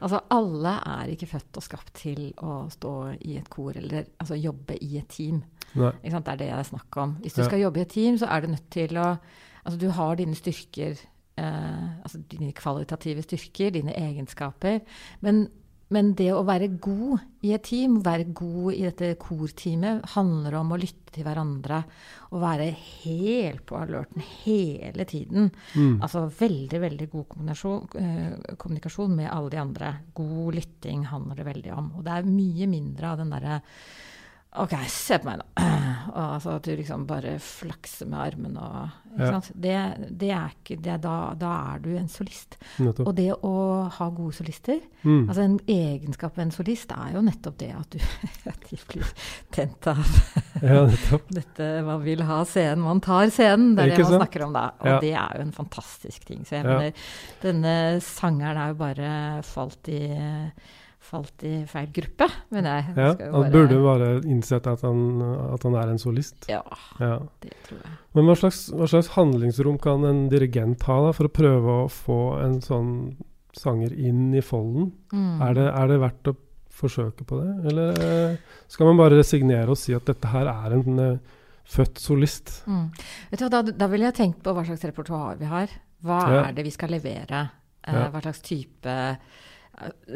Altså, 0.00 0.20
alle 0.30 0.76
er 0.86 1.10
ikke 1.10 1.26
født 1.26 1.56
og 1.58 1.62
skapt 1.66 1.92
til 1.94 2.32
å 2.38 2.70
stå 2.70 3.16
i 3.20 3.36
et 3.38 3.50
kor 3.50 3.72
eller 3.74 4.04
altså, 4.20 4.38
jobbe 4.40 4.78
i 4.80 4.98
et 4.98 5.08
team. 5.08 5.42
Det 5.74 5.92
er 6.04 6.20
det 6.20 6.38
det 6.38 6.50
er 6.52 6.62
snakk 6.62 6.96
om. 6.96 7.16
Hvis 7.20 7.34
du 7.34 7.42
Ja. 7.42 7.48
skal 7.48 7.58
jobbe 7.62 7.78
i 7.78 7.82
et 7.82 7.88
team, 7.88 8.14
så 8.16 8.28
er 8.30 8.40
du 8.42 8.46
nødt 8.46 8.70
til 8.70 8.90
å 8.96 9.18
Altså, 9.62 9.78
du 9.78 9.88
har 9.94 10.18
dine 10.18 10.36
styrker, 10.36 11.00
eh, 11.38 11.88
altså 12.02 12.22
dine 12.30 12.52
kvalitative 12.56 13.24
styrker, 13.24 13.74
dine 13.74 13.94
egenskaper. 13.94 14.80
Men, 15.22 15.44
men 15.92 16.12
det 16.18 16.30
å 16.34 16.42
være 16.48 16.72
god 16.82 17.22
i 17.46 17.52
et 17.54 17.64
team, 17.68 18.00
være 18.02 18.32
god 18.34 18.72
i 18.74 18.82
dette 18.88 19.12
korteamet, 19.22 20.02
handler 20.16 20.58
om 20.58 20.74
å 20.74 20.80
lytte 20.82 21.14
til 21.14 21.26
hverandre 21.26 21.82
og 22.32 22.40
være 22.42 22.70
helt 23.04 23.64
på 23.68 23.76
alerten 23.78 24.24
hele 24.42 25.06
tiden. 25.08 25.50
Mm. 25.76 25.98
Altså 26.00 26.24
veldig, 26.26 26.80
veldig 26.86 27.10
god 27.12 27.26
kommunikasjon, 27.34 27.82
eh, 28.02 28.54
kommunikasjon 28.56 29.18
med 29.18 29.30
alle 29.30 29.52
de 29.52 29.60
andre. 29.62 29.92
God 30.16 30.56
lytting 30.58 31.04
handler 31.12 31.38
det 31.38 31.50
veldig 31.52 31.76
om. 31.76 31.92
Og 31.98 32.06
det 32.06 32.16
er 32.16 32.32
mye 32.32 32.70
mindre 32.72 33.12
av 33.12 33.22
den 33.22 33.36
derre 33.36 33.60
OK, 34.60 34.72
se 34.92 35.16
på 35.22 35.30
meg, 35.30 35.38
nå. 35.40 35.46
Og 36.12 36.18
altså 36.34 36.50
at 36.58 36.66
du 36.66 36.74
liksom 36.76 37.06
bare 37.08 37.38
flakser 37.40 38.08
med 38.10 38.18
armen 38.26 38.58
og 38.60 38.98
Ja. 39.12 39.38
Det, 39.52 39.72
det 40.16 40.28
er 40.32 40.52
ikke 40.54 40.78
det 40.80 40.94
da, 41.04 41.14
da 41.36 41.50
er 41.74 41.80
du 41.84 41.90
en 42.00 42.06
solist. 42.08 42.54
Nettopp. 42.80 43.06
Og 43.10 43.14
det 43.18 43.26
å 43.44 43.52
ha 43.98 44.06
gode 44.12 44.36
solister 44.36 44.80
Mm. 45.02 45.24
Altså 45.26 45.42
En 45.42 45.56
egenskap 45.66 46.36
ved 46.38 46.44
en 46.44 46.52
solist 46.54 46.92
er 46.94 47.16
jo 47.16 47.22
nettopp 47.26 47.56
det 47.58 47.72
at 47.74 47.90
du 47.90 47.98
at 48.52 48.68
de 48.70 48.76
blir 48.86 49.08
tent 49.50 49.88
av 49.90 49.98
Ja, 50.62 50.84
dette 51.34 51.66
man 51.82 52.04
vil 52.04 52.22
ha 52.28 52.36
scenen, 52.46 52.84
man 52.84 53.00
tar 53.02 53.26
scenen. 53.34 53.72
Det 53.74 53.82
er 53.88 53.90
det 53.96 54.04
man 54.04 54.12
sant? 54.12 54.20
snakker 54.22 54.44
om 54.46 54.52
da. 54.54 54.62
Og 54.78 54.86
Ja. 54.92 55.00
det 55.02 55.10
er 55.18 55.34
jo 55.40 55.42
en 55.48 55.52
fantastisk 55.56 56.24
ting. 56.28 56.44
Så 56.46 56.60
jeg 56.60 56.68
mener, 56.68 56.92
denne 57.42 57.74
sangeren 58.06 58.60
er 58.62 58.70
jo 58.70 58.78
bare 58.84 59.10
falt 59.48 59.90
i, 59.90 59.98
falt 61.02 61.42
i 61.44 61.64
feil 61.68 61.88
gruppe, 61.94 62.28
mener 62.54 62.76
jeg. 62.78 62.94
Ja, 62.96 63.08
jo 63.26 63.42
han 63.42 63.52
burde 63.52 63.74
jo 63.76 63.82
bare 63.84 64.08
innsett 64.22 64.66
at 64.70 64.84
han, 64.86 65.00
at 65.52 65.64
han 65.66 65.74
er 65.80 65.90
en 65.92 65.98
solist. 66.00 66.46
Ja, 66.48 66.62
Ja. 67.00 67.18
det 67.42 67.52
tror 67.66 67.80
jeg. 67.82 67.92
Men 68.14 68.28
hva 68.30 68.36
slags, 68.38 68.62
hva 68.72 68.86
slags 68.88 69.08
handlingsrom 69.16 69.80
kan 69.82 70.04
en 70.08 70.28
dirigent 70.32 70.82
ha 70.88 71.00
da, 71.08 71.12
for 71.16 71.26
å 71.28 71.32
prøve 71.32 71.76
å 71.84 71.90
få 71.90 72.18
en 72.44 72.60
sånn 72.64 72.94
sanger 73.52 73.92
inn 73.92 74.32
i 74.34 74.40
folden? 74.40 74.92
Mm. 75.12 75.42
Er, 75.42 75.54
det, 75.58 75.66
er 75.74 75.86
det 75.92 76.00
verdt 76.00 76.30
å 76.32 76.36
forsøke 76.72 77.26
på 77.28 77.40
det? 77.42 77.50
Eller 77.72 78.02
eh, 78.06 78.36
skal 78.72 78.86
man 78.88 78.96
bare 79.02 79.18
resignere 79.20 79.68
og 79.74 79.76
si 79.80 79.92
at 79.94 80.06
dette 80.08 80.30
her 80.32 80.46
er 80.48 80.76
en 80.78 80.98
eh, 80.98 81.18
født 81.68 81.98
solist? 82.00 82.62
Mm. 82.70 82.86
Vet 83.32 83.42
du, 83.44 83.48
da, 83.52 83.60
da 83.62 83.90
ville 83.92 84.08
jeg 84.08 84.16
tenkt 84.22 84.40
på 84.46 84.54
hva 84.56 84.64
slags 84.64 84.86
repertoar 84.88 85.36
vi 85.42 85.50
har. 85.50 85.68
Hva 86.02 86.20
Ja. 86.32 86.44
er 86.48 86.52
det 86.56 86.64
vi 86.64 86.72
skal 86.74 86.90
levere? 86.94 87.42
Eh. 87.86 88.08
Hva 88.14 88.22
slags 88.22 88.40
type 88.46 88.96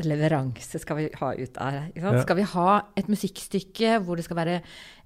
leveranse 0.07 0.79
skal 0.83 0.97
vi 1.01 1.09
ha 1.21 1.33
ut 1.35 1.57
av 1.63 1.73
det? 1.73 1.85
Ja. 2.03 2.13
Skal 2.23 2.37
vi 2.41 2.47
ha 2.55 2.69
et 2.97 3.09
musikkstykke 3.13 3.97
hvor 4.05 4.17
det 4.19 4.25
skal 4.27 4.39
være 4.41 4.57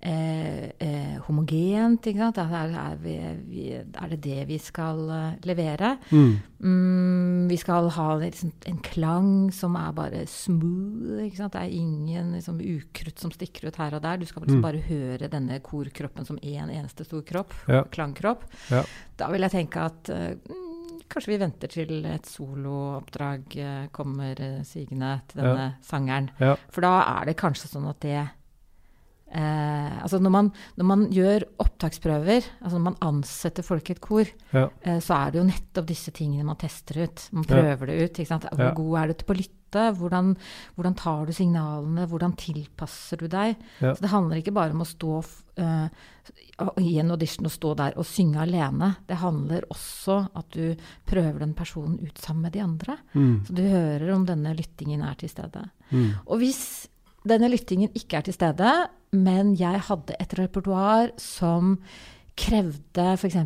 eh, 0.02 0.70
eh, 0.80 1.16
homogent? 1.26 2.08
Sant? 2.16 2.38
Er, 2.42 2.74
er, 2.84 2.96
vi, 3.02 3.16
vi, 3.50 3.64
er 3.80 4.12
det 4.14 4.20
det 4.24 4.38
vi 4.50 4.58
skal 4.62 5.02
eh, 5.10 5.38
levere? 5.48 5.94
Mm. 6.10 6.32
Mm, 6.60 7.48
vi 7.50 7.56
skal 7.60 7.88
ha 7.96 8.08
liksom, 8.20 8.52
en 8.68 8.80
klang 8.84 9.30
som 9.54 9.76
er 9.80 9.92
bare 9.96 10.24
smooth. 10.28 11.26
Det 11.40 11.60
er 11.60 11.72
ingen 11.76 12.34
liksom, 12.36 12.60
ukrutt 12.60 13.18
som 13.22 13.32
stikker 13.34 13.68
ut 13.70 13.80
her 13.80 13.96
og 13.98 14.04
der. 14.06 14.20
Du 14.20 14.26
skal 14.28 14.42
liksom 14.44 14.60
Mm. 14.60 14.64
bare 14.66 14.80
høre 14.84 15.28
denne 15.30 15.60
korkroppen 15.64 16.26
som 16.26 16.36
én 16.42 16.60
en 16.64 16.70
eneste 16.70 17.04
stor 17.06 17.22
kropp. 17.22 17.54
Ja. 17.68 17.84
Klangkropp. 17.88 18.42
Ja. 18.70 18.82
Da 19.16 19.28
vil 19.32 19.40
jeg 19.46 19.50
tenke 19.54 19.80
at 19.88 20.08
eh, 20.12 20.34
mm, 20.36 20.66
kanskje 21.10 21.32
vi 21.34 21.38
venter 21.42 21.68
til 21.72 22.04
et 22.06 22.26
solooppdrag 22.30 23.56
eh, 23.60 23.86
kommer 23.92 24.40
eh, 24.40 24.60
sigende 24.64 25.20
til 25.28 25.42
denne 25.42 25.74
sangeren. 25.82 26.30
Ja. 26.40 26.54
For 26.70 26.80
da 26.86 26.94
er 27.20 27.30
det 27.30 27.36
kanskje 27.40 27.68
sånn 27.72 27.88
at 27.90 28.00
det 28.06 28.20
Eh, 29.30 30.02
altså 30.02 30.18
når 30.18 30.30
man, 30.34 30.48
når 30.74 30.86
man 30.88 31.02
gjør 31.14 31.44
opptaksprøver, 31.62 32.48
altså 32.64 32.80
når 32.80 32.82
man 32.88 32.96
ansetter 33.06 33.62
folk 33.62 33.86
i 33.86 33.92
et 33.94 34.00
kor, 34.02 34.26
Ja. 34.52 34.64
eh, 34.82 34.98
så 34.98 35.14
er 35.28 35.30
det 35.30 35.38
jo 35.38 35.44
nettopp 35.46 35.86
disse 35.86 36.10
tingene 36.10 36.42
man 36.48 36.56
tester 36.58 37.04
ut. 37.04 37.28
Man 37.30 37.44
Ja. 37.46 37.54
prøver 37.54 37.86
det 37.86 38.02
ut. 38.10 38.18
Ikke 38.18 38.26
sant? 38.26 38.42
Hvor 38.50 38.58
Ja. 38.58 38.74
god 38.74 38.98
er 38.98 39.06
du 39.06 39.12
til 39.14 39.26
på 39.26 39.34
å 39.34 39.38
lytte? 39.70 39.98
Hvordan, 39.98 40.36
hvordan 40.74 40.94
tar 40.96 41.26
du 41.26 41.32
signalene? 41.32 42.06
Hvordan 42.08 42.34
tilpasser 42.36 43.16
du 43.20 43.28
deg? 43.28 43.56
Ja. 43.80 43.94
Så 43.94 44.00
det 44.02 44.10
handler 44.10 44.40
ikke 44.40 44.52
bare 44.54 44.72
om 44.74 44.82
å 44.82 44.88
stå 44.88 45.22
eh, 45.56 45.88
i 46.80 46.98
en 47.00 47.10
audition 47.10 47.46
og 47.46 47.52
stå 47.54 47.74
der 47.78 47.96
og 47.98 48.06
synge 48.06 48.40
alene. 48.42 48.96
Det 49.06 49.16
handler 49.22 49.66
også 49.70 50.18
at 50.36 50.50
du 50.52 50.76
prøver 51.06 51.40
den 51.40 51.54
personen 51.54 51.98
ut 52.00 52.18
sammen 52.18 52.42
med 52.42 52.52
de 52.52 52.60
andre. 52.64 52.98
Mm. 53.14 53.44
Så 53.46 53.54
du 53.56 53.62
hører 53.62 54.14
om 54.14 54.26
denne 54.26 54.54
lyttingen 54.58 55.02
er 55.02 55.14
til 55.20 55.28
stede. 55.30 55.68
Mm. 55.90 56.14
Og 56.26 56.38
hvis 56.42 56.88
denne 57.28 57.50
lyttingen 57.52 57.90
ikke 57.94 58.18
er 58.18 58.22
til 58.28 58.34
stede, 58.34 58.70
men 59.12 59.54
jeg 59.58 59.80
hadde 59.88 60.16
et 60.20 60.32
repertoar 60.38 61.10
som 61.20 61.78
krevde 62.40 63.16
f.eks. 63.18 63.36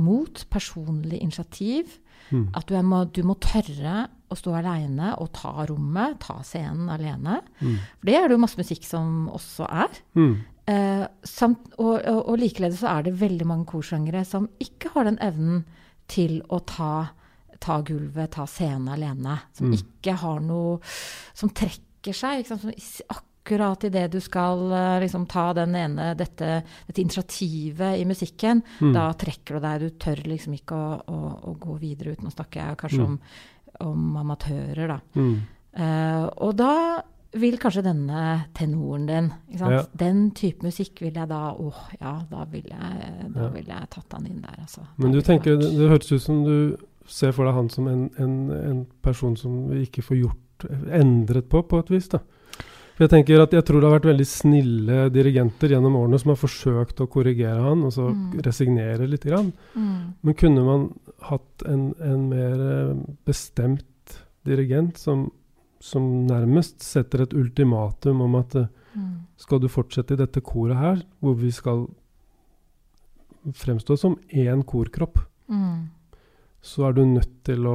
mot, 0.00 0.46
personlig 0.50 1.20
initiativ, 1.20 2.00
Mm. 2.32 2.46
at 2.56 2.64
du, 2.64 2.72
er, 2.74 2.80
må, 2.80 3.04
du 3.04 3.18
må 3.22 3.34
tørre 3.36 4.06
å 4.32 4.36
stå 4.38 4.54
aleine 4.56 5.12
og 5.20 5.32
ta 5.36 5.66
rommet, 5.68 6.18
ta 6.24 6.38
scenen 6.42 6.88
alene. 6.90 7.40
Mm. 7.60 7.76
For 8.00 8.06
det 8.08 8.14
er 8.18 8.28
det 8.28 8.36
jo 8.38 8.42
masse 8.44 8.58
musikk 8.60 8.84
som 8.88 9.28
også 9.34 9.66
er. 9.68 9.98
Mm. 10.16 10.34
Eh, 10.66 11.04
samt, 11.28 11.66
og, 11.76 11.98
og, 12.08 12.20
og 12.32 12.38
likeledes 12.40 12.80
så 12.80 12.88
er 12.96 13.02
det 13.04 13.18
veldig 13.20 13.46
mange 13.46 13.66
korsangere 13.68 14.24
som 14.24 14.48
ikke 14.64 14.94
har 14.94 15.04
den 15.10 15.18
evnen 15.20 15.64
til 16.08 16.38
å 16.52 16.58
ta, 16.64 17.10
ta 17.60 17.78
gulvet, 17.84 18.32
ta 18.32 18.46
scenen 18.48 18.88
alene. 18.96 19.38
Som 19.56 19.70
Mm. 19.70 19.78
ikke 19.78 20.16
har 20.24 20.40
noe 20.40 20.78
Som 21.34 21.50
trekker 21.50 22.12
seg. 22.16 22.46
Som 22.48 22.60
akkurat 23.12 23.84
idet 23.84 24.10
du 24.12 24.20
skal 24.24 24.72
eh, 24.72 25.00
liksom, 25.04 25.26
ta 25.28 25.52
den 25.52 25.74
ene, 25.76 26.14
dette, 26.16 26.62
dette 26.88 27.00
initiativet 27.04 27.98
i 28.00 28.04
musikken, 28.08 28.62
Mm. 28.80 28.92
da 28.94 29.12
trekker 29.12 29.54
du 29.54 29.60
deg. 29.60 29.80
Du 29.80 29.90
tør 30.00 30.22
liksom 30.24 30.54
ikke 30.56 30.72
å, 30.74 31.02
å, 31.08 31.18
å 31.52 31.56
gå 31.60 31.76
videre 31.78 32.12
uten 32.16 32.28
å 32.28 32.32
snakke 32.32 32.74
kanskje 32.80 33.00
Mm. 33.00 33.04
om, 33.04 33.18
om 33.80 34.16
amatører, 34.16 34.86
da. 34.88 35.00
Mm. 35.14 35.34
Uh, 35.74 36.28
og 36.46 36.54
da 36.58 37.02
vil 37.34 37.56
kanskje 37.58 37.82
denne 37.82 38.44
tenoren 38.54 39.06
din? 39.08 39.32
Ja. 39.58 39.82
Den 39.98 40.28
type 40.38 40.62
musikk 40.62 41.00
vil 41.02 41.16
jeg 41.18 41.26
da 41.28 41.48
Åh, 41.58 41.80
ja, 42.00 42.12
da 42.30 42.44
ville 42.50 42.70
jeg, 42.70 43.30
da 43.34 43.48
Ja. 43.48 43.48
vil 43.56 43.66
jeg 43.66 43.90
tatt 43.90 44.12
han 44.14 44.26
inn 44.30 44.40
der, 44.44 44.54
altså. 44.60 44.84
Men 44.96 45.12
du 45.12 45.20
tenker, 45.20 45.56
det, 45.58 45.72
det 45.74 45.90
hørtes 45.90 46.12
ut 46.12 46.22
som 46.22 46.44
du 46.44 46.76
ser 47.10 47.32
for 47.32 47.44
deg 47.44 47.54
han 47.54 47.68
som 47.68 47.88
en, 47.90 48.10
en, 48.22 48.36
en 48.54 48.86
person 49.02 49.34
som 49.36 49.68
vi 49.72 49.82
ikke 49.88 50.02
får 50.06 50.20
gjort 50.22 50.68
endret 50.94 51.48
på, 51.50 51.62
på 51.66 51.78
et 51.82 51.90
vis, 51.90 52.08
da. 52.08 52.22
For 52.94 53.04
jeg 53.04 53.10
tenker 53.10 53.42
at 53.42 53.50
jeg 53.56 53.64
tror 53.66 53.80
det 53.80 53.88
har 53.90 53.96
vært 53.98 54.06
veldig 54.12 54.26
snille 54.30 54.98
dirigenter 55.10 55.72
gjennom 55.74 55.96
årene 55.98 56.18
som 56.22 56.30
har 56.30 56.38
forsøkt 56.38 57.00
å 57.02 57.08
korrigere 57.10 57.58
han, 57.64 57.82
og 57.82 57.90
så 57.92 58.04
Mm. 58.14 58.40
resignere 58.46 59.08
litt. 59.10 59.24
Grann. 59.26 59.52
Mm. 59.74 60.14
Men 60.22 60.34
kunne 60.34 60.62
man 60.64 60.84
hatt 61.22 61.64
en, 61.66 61.94
en 62.00 62.28
mer 62.28 62.54
eh, 62.54 62.94
bestemt 63.26 64.20
dirigent 64.46 64.96
som, 64.96 65.30
som 65.80 66.26
nærmest 66.28 66.82
setter 66.86 67.22
et 67.22 67.34
ultimatum 67.34 68.20
om 68.22 68.34
at 68.36 68.54
eh, 68.54 68.66
Mm. 68.94 69.26
skal 69.36 69.58
du 69.58 69.66
fortsette 69.66 70.12
i 70.14 70.16
dette 70.16 70.40
koret 70.40 70.76
her, 70.78 71.00
hvor 71.20 71.34
vi 71.34 71.50
skal 71.50 71.88
fremstå 73.52 73.96
som 73.98 74.16
én 74.32 74.62
korkropp, 74.64 75.18
Mm. 75.50 75.88
Så 76.64 76.86
er 76.88 76.94
du 76.96 77.02
nødt 77.04 77.42
til 77.44 77.66
å, 77.68 77.74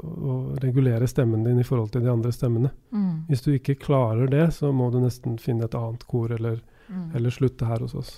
å 0.00 0.34
regulere 0.62 1.04
stemmen 1.10 1.42
din 1.44 1.60
i 1.60 1.66
forhold 1.66 1.90
til 1.92 2.04
de 2.06 2.10
andre 2.12 2.32
stemmene. 2.32 2.70
Mm. 2.94 3.26
Hvis 3.28 3.42
du 3.44 3.50
ikke 3.52 3.76
klarer 3.82 4.30
det, 4.32 4.46
så 4.56 4.70
må 4.72 4.88
du 4.94 4.96
nesten 5.02 5.36
finne 5.42 5.68
et 5.68 5.76
annet 5.78 6.06
kor, 6.08 6.32
eller, 6.38 6.60
Mm. 6.88 7.10
eller 7.18 7.28
slutte 7.28 7.66
her 7.68 7.82
hos 7.84 7.92
oss. 8.00 8.14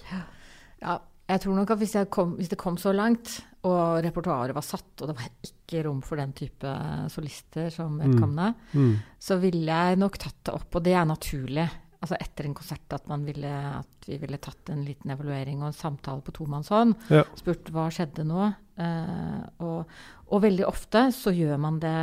Ja, 0.79 0.93
jeg 1.29 1.41
tror 1.43 1.57
nok 1.59 1.73
at 1.75 1.79
hvis, 1.81 1.97
jeg 1.99 2.07
kom, 2.15 2.37
hvis 2.39 2.49
det 2.53 2.59
kom 2.63 2.77
så 2.79 2.93
langt, 2.95 3.41
og 3.67 3.99
repertoaret 4.07 4.55
var 4.55 4.63
satt, 4.63 4.93
og 5.03 5.09
det 5.11 5.17
var 5.19 5.27
ikke 5.43 5.83
rom 5.89 5.99
for 6.07 6.17
den 6.23 6.31
type 6.39 6.71
solister 7.11 7.67
som 7.75 7.99
vedkommende, 7.99 8.55
Mm. 8.73 8.93
så 9.19 9.41
ville 9.43 9.67
jeg 9.67 9.99
nok 9.99 10.19
tatt 10.23 10.39
det 10.47 10.55
opp, 10.55 10.75
og 10.79 10.85
det 10.87 10.95
er 10.95 11.05
naturlig. 11.05 11.67
Altså 12.01 12.17
etter 12.21 12.47
en 12.47 12.55
konsert 12.55 12.95
at, 12.95 13.09
man 13.11 13.25
ville, 13.27 13.51
at 13.83 14.07
vi 14.07 14.17
ville 14.23 14.39
tatt 14.39 14.71
en 14.71 14.85
liten 14.87 15.11
evaluering 15.11 15.59
og 15.61 15.67
en 15.67 15.73
samtale 15.77 16.23
på 16.23 16.33
tomannshånd. 16.33 16.95
Ja. 17.11 17.25
Spurt 17.37 17.69
hva 17.75 17.91
skjedde 17.91 18.25
nå. 18.25 18.55
Eh, 18.81 19.45
og, 19.67 19.93
og 20.33 20.43
veldig 20.47 20.65
ofte 20.69 21.07
så 21.13 21.33
gjør 21.37 21.59
man 21.61 21.79
det 21.83 21.95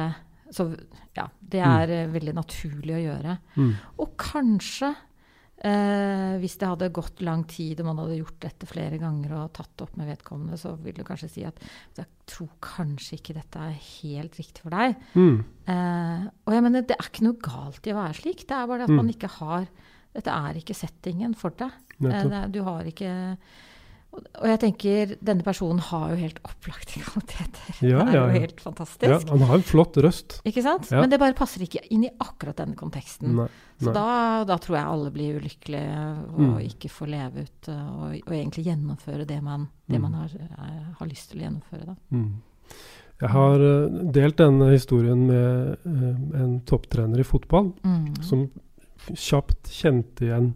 Så 0.53 0.69
ja, 1.17 1.25
det 1.41 1.59
er 1.59 1.91
mm. 2.07 2.13
veldig 2.13 2.33
naturlig 2.37 2.93
å 2.95 3.03
gjøre. 3.03 3.33
Mm. 3.57 3.71
Og 3.99 4.11
kanskje, 4.21 4.93
eh, 5.65 6.35
hvis 6.39 6.55
det 6.61 6.69
hadde 6.69 6.89
gått 6.95 7.23
lang 7.25 7.43
tid 7.49 7.81
og 7.81 7.89
man 7.89 7.99
hadde 8.03 8.19
gjort 8.21 8.37
dette 8.45 8.69
flere 8.69 8.99
ganger 9.01 9.33
og 9.39 9.49
tatt 9.57 9.73
det 9.75 9.87
opp 9.87 9.97
med 9.99 10.07
vedkommende, 10.11 10.59
så 10.61 10.75
vil 10.79 10.95
du 10.95 11.03
kanskje 11.07 11.29
si 11.33 11.43
at 11.47 11.59
jeg 11.97 12.07
tror 12.29 12.53
kanskje 12.63 13.17
ikke 13.17 13.35
dette 13.39 13.59
er 13.65 13.75
helt 13.81 14.37
riktig 14.39 14.63
for 14.63 14.75
deg. 14.77 14.95
Mm. 15.17 15.37
Eh, 15.73 16.23
og 16.45 16.55
jeg 16.55 16.63
mener, 16.67 16.85
det 16.87 16.95
er 16.95 17.09
ikke 17.11 17.27
noe 17.27 17.41
galt 17.49 17.89
i 17.89 17.95
å 17.95 17.99
være 17.99 18.19
slik. 18.21 18.45
Det 18.47 18.55
er 18.55 18.69
bare 18.71 18.83
det 18.85 18.89
at 18.91 18.95
Mm. 18.95 19.01
man 19.03 19.13
ikke 19.15 19.33
har 19.41 19.67
Dette 20.17 20.33
er 20.33 20.55
ikke 20.57 20.73
settingen 20.73 21.35
for 21.37 21.51
deg. 21.59 21.73
Eh, 22.01 22.23
det, 22.31 22.39
du 22.55 22.63
har 22.65 22.87
ikke 22.89 23.11
og 24.17 24.45
jeg 24.49 24.59
tenker, 24.61 25.11
denne 25.21 25.43
personen 25.45 25.79
har 25.79 26.09
jo 26.11 26.17
helt 26.21 26.39
opplagte 26.45 27.01
kvaliteter. 27.05 27.79
Ja, 27.85 27.99
det 28.03 28.13
er 28.13 28.17
ja, 28.17 28.23
jo 28.27 28.41
helt 28.41 28.61
fantastisk. 28.63 29.07
Ja, 29.11 29.19
han 29.29 29.43
har 29.49 29.55
en 29.59 29.65
flott 29.65 29.97
røst. 30.03 30.39
Ikke 30.47 30.63
sant? 30.65 30.89
Men 30.91 31.09
det 31.11 31.19
bare 31.21 31.35
passer 31.37 31.61
ikke 31.65 31.83
inn 31.93 32.03
i 32.07 32.11
akkurat 32.23 32.57
denne 32.57 32.75
konteksten. 32.79 33.35
Nei. 33.37 33.47
Så 33.81 33.93
da, 33.93 34.43
da 34.49 34.57
tror 34.57 34.77
jeg 34.79 34.89
alle 34.89 35.11
blir 35.13 35.37
ulykkelige 35.37 36.03
og 36.33 36.39
Mm. 36.41 36.59
ikke 36.65 36.89
får 36.89 37.07
leve 37.13 37.43
ut 37.45 37.69
uh, 37.69 37.81
og, 38.07 38.15
og 38.25 38.33
egentlig 38.33 38.63
gjennomføre 38.65 39.25
det 39.29 39.41
man, 39.45 39.67
det 39.87 39.99
Mm. 39.99 40.01
man 40.07 40.13
har, 40.23 40.29
er, 40.35 40.77
har 40.99 41.07
lyst 41.07 41.29
til 41.31 41.39
å 41.41 41.45
gjennomføre. 41.45 41.85
Da. 41.85 41.95
Mm. 42.09 42.31
Jeg 43.21 43.29
har 43.33 43.63
eh, 43.65 43.99
delt 44.13 44.37
denne 44.37 44.71
historien 44.73 45.23
med 45.25 45.77
eh, 45.85 46.41
en 46.41 46.59
topptrener 46.69 47.19
i 47.21 47.25
fotball, 47.25 47.71
Mm. 47.85 48.15
som 48.21 48.47
kjapt 49.13 49.69
kjente 49.73 50.25
igjen 50.27 50.51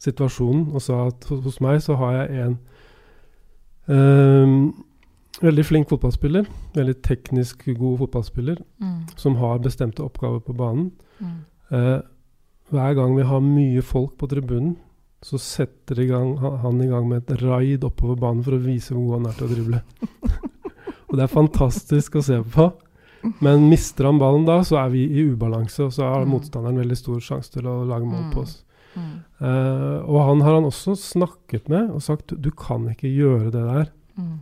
situasjonen 0.00 0.70
og 0.74 0.80
sa 0.82 1.06
at 1.10 1.26
hos, 1.28 1.58
meg 1.60 1.82
så 1.84 1.96
har 2.00 2.14
jeg 2.22 2.44
en 2.46 2.54
eh, 2.56 2.69
veldig 5.40 5.64
flink 5.66 5.88
fotballspiller, 5.90 6.46
veldig 6.76 6.94
teknisk 7.02 7.64
god 7.78 7.98
fotballspiller, 8.04 8.58
Mm. 8.80 9.06
som 9.16 9.36
har 9.36 9.58
bestemte 9.58 10.02
oppgaver 10.04 10.40
på 10.40 10.54
banen. 10.56 10.92
Mm. 11.20 11.38
Eh, 11.72 12.00
hver 12.70 12.94
gang 12.94 13.16
vi 13.16 13.22
har 13.22 13.40
mye 13.40 13.82
folk 13.82 14.16
på 14.18 14.28
tribunen, 14.28 14.76
så 15.22 15.38
setter 15.38 15.98
i 16.00 16.06
gang, 16.06 16.36
han 16.38 16.80
i 16.80 16.86
gang 16.86 17.08
med 17.08 17.28
et 17.30 17.42
raid 17.42 17.80
oppover 17.84 18.16
banen 18.18 18.42
for 18.42 18.52
å 18.52 18.62
vise 18.62 18.90
hvor 18.94 19.06
god 19.06 19.18
han 19.18 19.26
er 19.26 19.32
til 19.38 19.46
å 19.48 19.54
drible. 19.54 19.82
og 21.10 21.16
det 21.16 21.22
er 21.22 21.34
fantastisk 21.34 22.14
å 22.16 22.22
se 22.22 22.42
på. 22.42 22.72
Men 23.42 23.68
mister 23.68 24.04
han 24.06 24.18
ballen 24.18 24.46
da, 24.46 24.60
så 24.64 24.78
er 24.86 24.88
vi 24.90 25.02
i 25.04 25.24
ubalanse, 25.34 25.80
og 25.84 25.92
så 25.92 26.02
har 26.08 26.24
Mm. 26.24 26.30
motstanderen 26.30 26.78
veldig 26.78 26.96
stor 26.96 27.18
sjanse 27.20 27.50
til 27.52 27.62
å 27.64 27.84
lage 27.86 28.06
mål 28.06 28.24
Mm. 28.30 28.32
på 28.32 28.40
oss. 28.40 28.62
Mm. 28.96 29.16
Eh, 29.40 29.98
og 30.04 30.20
han 30.26 30.40
har 30.42 30.56
han 30.58 30.66
også 30.68 30.96
snakket 30.98 31.68
med 31.70 31.90
og 31.94 32.02
sagt 32.02 32.34
du 32.34 32.50
kan 32.50 32.88
ikke 32.90 33.10
gjøre 33.12 33.50
det 33.54 33.64
der. 33.66 33.90
Mm. 34.18 34.38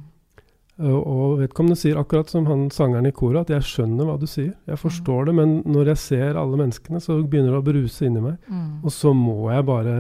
Uh, 0.79 0.95
og 0.95 1.41
vedkommende 1.41 1.75
sier 1.75 1.99
akkurat 1.99 2.31
som 2.31 2.45
han 2.47 2.69
sangeren 2.71 3.09
i 3.09 3.11
koret, 3.11 3.49
at 3.49 3.51
jeg 3.51 3.67
skjønner 3.67 4.07
hva 4.07 4.15
du 4.21 4.29
sier. 4.31 4.53
Jeg 4.71 4.79
forstår 4.79 5.27
det, 5.27 5.35
men 5.35 5.57
når 5.67 5.89
jeg 5.91 5.99
ser 6.05 6.39
alle 6.39 6.61
menneskene, 6.61 7.01
så 7.03 7.17
begynner 7.25 7.57
det 7.57 7.59
å 7.59 7.67
bruse 7.67 8.07
inni 8.07 8.23
meg. 8.23 8.37
Mm. 8.47 8.85
Og 8.87 8.95
så 8.95 9.11
må 9.15 9.51
jeg 9.51 9.67
bare 9.67 9.97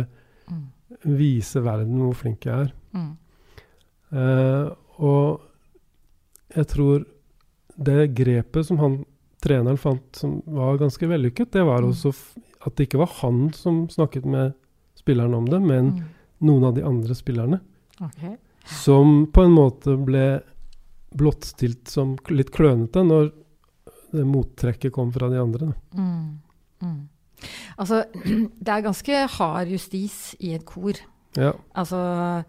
Mm. 0.48 0.62
vise 1.18 1.60
verden 1.60 1.98
hvor 1.98 2.14
flink 2.16 2.46
jeg 2.46 2.68
er. 2.68 2.70
Mm. 2.94 3.10
Eh, 4.12 4.70
og 4.98 5.40
jeg 6.56 6.66
tror 6.70 7.04
det 7.76 8.14
grepet 8.16 8.64
som 8.66 8.78
han 8.78 9.04
treneren 9.48 9.78
fant 9.80 10.16
som 10.16 10.38
var 10.46 10.78
ganske 10.78 11.08
vellykket, 11.08 11.50
det 11.56 11.64
var 11.66 11.80
Mm. 11.82 11.90
også 11.90 12.12
at 12.66 12.76
det 12.76 12.88
ikke 12.88 12.98
var 13.00 13.10
han 13.22 13.50
som 13.56 13.86
snakket 13.88 14.24
med 14.28 14.54
spilleren 14.98 15.34
om 15.34 15.46
det, 15.48 15.60
men 15.62 15.90
Mm. 15.92 16.04
noen 16.42 16.64
av 16.64 16.74
de 16.74 16.82
andre 16.84 17.14
spillerne. 17.14 17.60
Okay. 18.00 18.36
Som 18.66 19.26
på 19.32 19.42
en 19.44 19.52
måte 19.56 19.96
ble 20.04 20.42
blottstilt 21.16 21.88
som 21.88 22.16
litt 22.28 22.50
klønete 22.52 23.02
når 23.06 23.32
det 24.12 24.24
mottrekket 24.28 24.92
kom 24.92 25.10
fra 25.12 25.28
de 25.30 25.38
andre. 25.40 25.72
Mm. 25.94 26.38
Mm. 26.82 27.08
Altså, 27.78 28.04
det 28.64 28.68
er 28.68 28.82
ganske 28.82 29.26
hard 29.38 29.68
justis 29.72 30.34
i 30.40 30.54
et 30.54 30.64
kor. 30.68 30.92
Ja. 31.36 31.52
Altså 31.76 32.44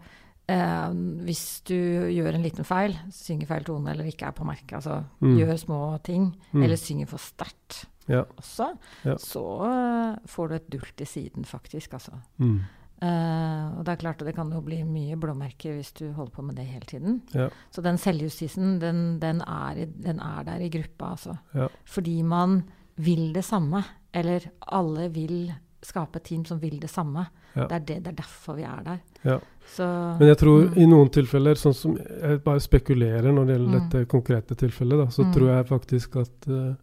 eh, 0.50 0.90
hvis 1.26 1.44
du 1.68 1.74
gjør 2.10 2.34
en 2.34 2.42
liten 2.44 2.64
feil, 2.66 2.96
synger 3.14 3.46
feil 3.50 3.64
tone 3.68 3.92
eller 3.92 4.04
ikke 4.10 4.26
er 4.28 4.34
på 4.36 4.44
merket, 4.48 4.76
altså 4.80 5.04
Mm. 5.22 5.36
gjør 5.38 5.56
små 5.58 5.80
ting, 6.02 6.34
Mm. 6.52 6.62
eller 6.64 6.76
synger 6.76 7.06
for 7.08 7.18
sterkt 7.18 7.84
Ja. 8.08 8.24
også, 8.36 8.72
Ja. 9.04 9.14
så 9.16 9.44
eh, 9.70 10.18
får 10.26 10.48
du 10.48 10.54
et 10.54 10.70
dult 10.70 11.00
i 11.00 11.04
siden, 11.06 11.44
faktisk. 11.44 11.92
Altså. 11.94 12.12
Mm. 12.38 12.60
Eh, 13.02 13.78
og 13.78 13.84
det 13.86 13.92
er 13.92 13.96
klart 14.02 14.20
at 14.20 14.26
det 14.26 14.34
kan 14.36 14.50
jo 14.52 14.60
bli 14.60 14.82
mye 14.84 15.16
blåmerker 15.16 15.72
hvis 15.78 15.92
du 15.96 16.12
holder 16.12 16.32
på 16.34 16.42
med 16.44 16.56
det 16.56 16.66
hele 16.66 16.84
tiden. 16.84 17.22
Ja. 17.34 17.48
Så 17.72 17.80
den 17.82 17.96
selvjustisen, 17.96 18.78
den, 18.80 19.18
den, 19.20 19.40
er, 19.40 19.72
i- 19.78 19.84
den 19.86 20.20
er 20.20 20.42
der 20.44 20.60
i 20.60 20.68
gruppa, 20.68 21.12
altså. 21.14 21.38
Ja. 21.54 21.68
Fordi 21.86 22.22
man 22.22 22.64
vil 22.98 23.32
det 23.32 23.44
samme. 23.44 23.84
Eller 24.12 24.40
alle 24.70 25.08
vil 25.14 25.54
skape 25.82 26.18
et 26.20 26.24
team 26.28 26.44
som 26.44 26.58
vil 26.60 26.78
det 26.80 26.90
samme. 26.90 27.26
Ja. 27.54 27.66
Det, 27.66 27.74
er 27.74 27.80
det, 27.88 27.96
det 28.04 28.10
er 28.12 28.18
derfor 28.20 28.54
vi 28.58 28.62
er 28.68 28.82
der. 28.84 28.98
Ja. 29.22 29.38
Så, 29.74 29.86
Men 30.18 30.28
jeg 30.28 30.38
tror 30.38 30.66
mm. 30.68 30.76
i 30.82 30.86
noen 30.90 31.10
tilfeller, 31.14 31.54
sånn 31.58 31.74
som 31.74 31.96
jeg 31.96 32.42
bare 32.44 32.60
spekulerer 32.60 33.32
når 33.32 33.46
det 33.46 33.56
gjelder 33.56 33.72
Mm. 33.72 33.80
dette 33.88 34.04
konkrete 34.10 34.54
tilfellet, 34.58 34.98
da, 34.98 35.06
så 35.10 35.24
Mm. 35.24 35.32
tror 35.34 35.48
jeg 35.54 35.66
faktisk 35.70 36.16
at 36.16 36.48
uh, 36.48 36.74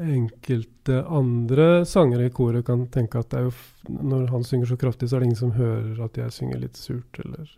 enkelte 0.00 1.02
andre 1.06 1.84
sangere 1.86 2.26
i 2.26 2.30
koret 2.32 2.64
kan 2.66 2.86
tenke 2.88 3.18
at 3.20 3.28
det 3.30 3.38
er 3.38 3.42
jo 3.48 3.50
f 3.52 3.74
når 3.88 4.30
han 4.30 4.44
synger 4.44 4.66
så 4.70 4.76
kraftig, 4.80 5.08
så 5.10 5.16
er 5.16 5.20
det 5.20 5.26
ingen 5.30 5.36
som 5.42 5.52
hører 5.52 6.04
at 6.04 6.16
jeg 6.16 6.32
synger 6.32 6.58
litt 6.62 6.76
surt, 6.76 7.20
eller 7.24 7.50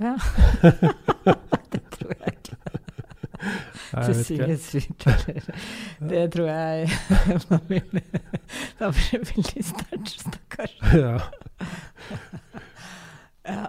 Ja. 0.00 0.16
det 1.72 1.82
tror 1.94 2.14
jeg 2.18 2.34
ikke. 2.34 2.56
Surt, 4.06 5.06
eller 5.06 5.42
Det 6.12 6.24
tror 6.34 6.48
jeg 6.48 6.88
det 7.68 8.04
da 8.78 8.90
blir 8.94 9.18
det 9.18 9.28
veldig 9.34 9.64
sterkt, 9.72 10.14
stakkars. 10.24 10.76
ja. 10.94 11.16
Ja. 13.48 13.64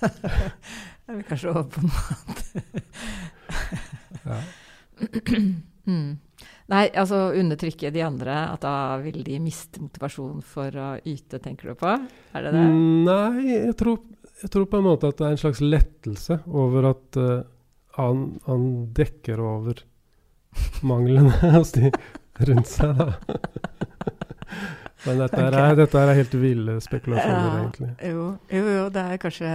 Jeg 0.00 1.16
vil 1.18 1.24
kanskje 1.28 1.52
håpe 1.52 1.74
på 1.74 1.80
noe 1.84 2.00
annet. 2.16 2.40
Ja. 4.24 4.40
Mm. 5.90 6.18
Nei, 6.70 6.84
altså 6.94 7.32
undertrykke 7.34 7.88
de 7.90 8.02
andre, 8.04 8.34
at 8.52 8.60
da 8.62 8.98
vil 9.02 9.24
de 9.26 9.38
miste 9.42 9.80
motivasjon 9.82 10.42
for 10.46 10.76
å 10.78 10.90
yte, 11.08 11.40
tenker 11.42 11.72
du 11.72 11.78
på? 11.80 11.94
Er 12.36 12.44
det 12.46 12.52
det? 12.54 12.60
Mm, 12.68 13.08
Nei, 13.08 13.56
jeg 13.56 13.74
tror, 13.80 13.96
jeg 14.44 14.52
tror 14.54 14.68
på 14.70 14.78
en 14.78 14.86
måte 14.86 15.10
at 15.10 15.18
det 15.18 15.26
er 15.26 15.34
en 15.34 15.40
slags 15.40 15.62
lettelse 15.64 16.36
over 16.46 16.92
at 16.92 17.18
eh, 17.18 17.40
han, 18.06 18.24
han 18.46 18.64
dekker 18.96 19.40
over 19.44 19.82
manglene 20.86 21.32
hos 21.56 21.72
de 21.76 21.90
rundt 22.48 22.70
seg, 22.70 22.96
da. 22.98 23.12
Men 25.06 25.16
dette, 25.22 25.40
er, 25.40 25.74
dette 25.78 25.96
er 26.02 26.10
helt 26.18 26.34
ville 26.36 26.74
spekulasjoner, 26.84 27.46
Ja. 27.46 27.60
egentlig. 27.62 27.90
Jo, 28.04 28.24
jo, 28.52 28.64
jo, 28.74 28.82
det 28.92 29.04
er 29.14 29.20
kanskje 29.22 29.52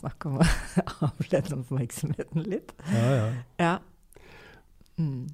snakk 0.00 0.26
om 0.26 0.40
å 0.42 0.46
avlede 1.06 1.54
oppmerksomheten 1.54 2.48
litt. 2.50 2.72
Ja, 2.90 3.04
ja. 3.14 3.28
Ja. 3.62 3.74
Mm. 4.98 5.28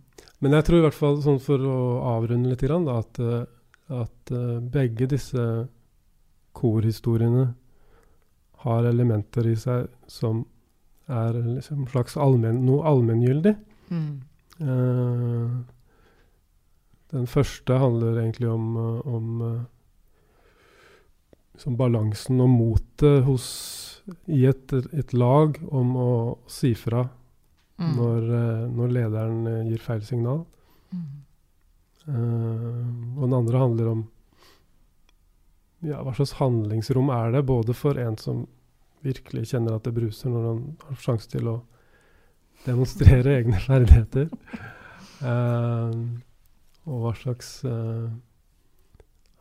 Men 0.44 0.56
jeg 0.58 0.66
tror 0.66 0.82
i 0.82 0.84
hvert 0.84 0.98
fall, 0.98 1.16
sånn 1.24 1.40
for 1.40 1.64
å 1.64 1.78
avrunde 2.12 2.50
litt, 2.52 2.60
grann, 2.66 2.84
da, 2.84 2.98
at, 3.00 3.20
eh, 3.24 3.46
at 4.02 4.34
eh, 4.36 4.58
begge 4.74 5.08
disse 5.14 5.46
korhistoriene 6.54 7.46
har 8.66 8.84
elementer 8.88 9.48
i 9.48 9.56
seg 9.58 9.88
som 10.12 10.44
er 11.06 11.36
liksom 11.36 11.86
slags 11.90 12.16
allmen, 12.16 12.62
noe 12.66 12.84
allmenngyldig. 12.88 13.54
Mm. 13.90 14.22
Uh, 14.60 15.60
den 17.14 17.26
første 17.30 17.76
handler 17.78 18.18
egentlig 18.18 18.48
om, 18.50 18.76
eh, 18.76 19.06
om 19.06 19.42
eh, 19.46 19.60
som 21.62 21.76
balansen 21.78 22.40
og 22.42 22.48
motet 22.50 23.22
hos 23.22 23.44
i 24.26 24.40
et, 24.50 24.72
et, 24.72 25.12
lag 25.14 25.54
om 25.70 25.92
å 25.96 26.38
si 26.50 26.72
fra 26.74 27.04
mm. 27.78 27.92
når, 27.94 28.26
når, 28.74 28.90
lederen 28.96 29.68
gir 29.68 29.84
feil 29.84 30.02
signal. 30.02 30.42
Mm. 30.90 31.04
Uh, 32.04 32.82
og 33.14 33.22
den 33.22 33.36
andre 33.38 33.62
handler 33.62 33.92
om 33.92 34.02
ja, 35.86 36.02
hva 36.02 36.12
slags 36.16 36.34
handlingsrom 36.40 37.08
er 37.14 37.30
det, 37.36 37.46
både 37.46 37.76
for 37.76 37.96
en 38.00 38.18
som 38.20 38.44
virkelig 39.04 39.48
kjenner 39.52 39.76
at 39.76 39.86
det 39.86 39.94
bruser 39.96 40.32
når 40.32 40.48
han 40.50 40.62
har 40.88 41.00
sjanse 41.04 41.30
til 41.32 41.50
å 41.52 41.58
demonstrere 42.64 43.34
egne 43.38 43.60
ferdigheter, 43.62 44.30
og 46.84 47.00
hva 47.00 47.12
slags 47.16 47.58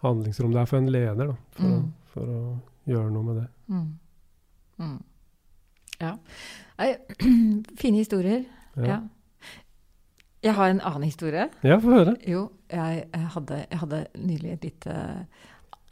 handlingsrom 0.04 0.54
det 0.54 0.62
er 0.62 0.70
for 0.70 0.80
en 0.82 0.92
leder 0.92 1.32
da, 1.32 1.36
for, 1.56 1.72
mm. 1.72 1.74
å, 1.80 2.12
for 2.14 2.36
å, 2.36 2.44
gjøre 2.84 3.12
noe 3.16 3.24
med 3.30 3.38
det. 3.40 3.46
Mm. 3.72 3.84
Mm. 4.84 4.98
Ja. 6.02 6.16
Fine 7.80 8.02
historier. 8.02 8.42
Ja. 8.76 8.88
ja. 8.90 8.98
Jeg 10.44 10.56
har 10.58 10.74
en 10.74 10.82
annen 10.84 11.04
historie. 11.08 11.48
Ja, 11.64 11.78
få 11.80 11.94
høre. 11.94 12.18
Jo, 12.28 12.50
jeg, 12.72 13.06
jeg, 13.14 13.28
hadde, 13.38 13.62
jeg, 13.70 13.80
hadde, 13.80 14.02
nylig 14.20 14.52
et 14.52 14.66
lite 14.68 14.96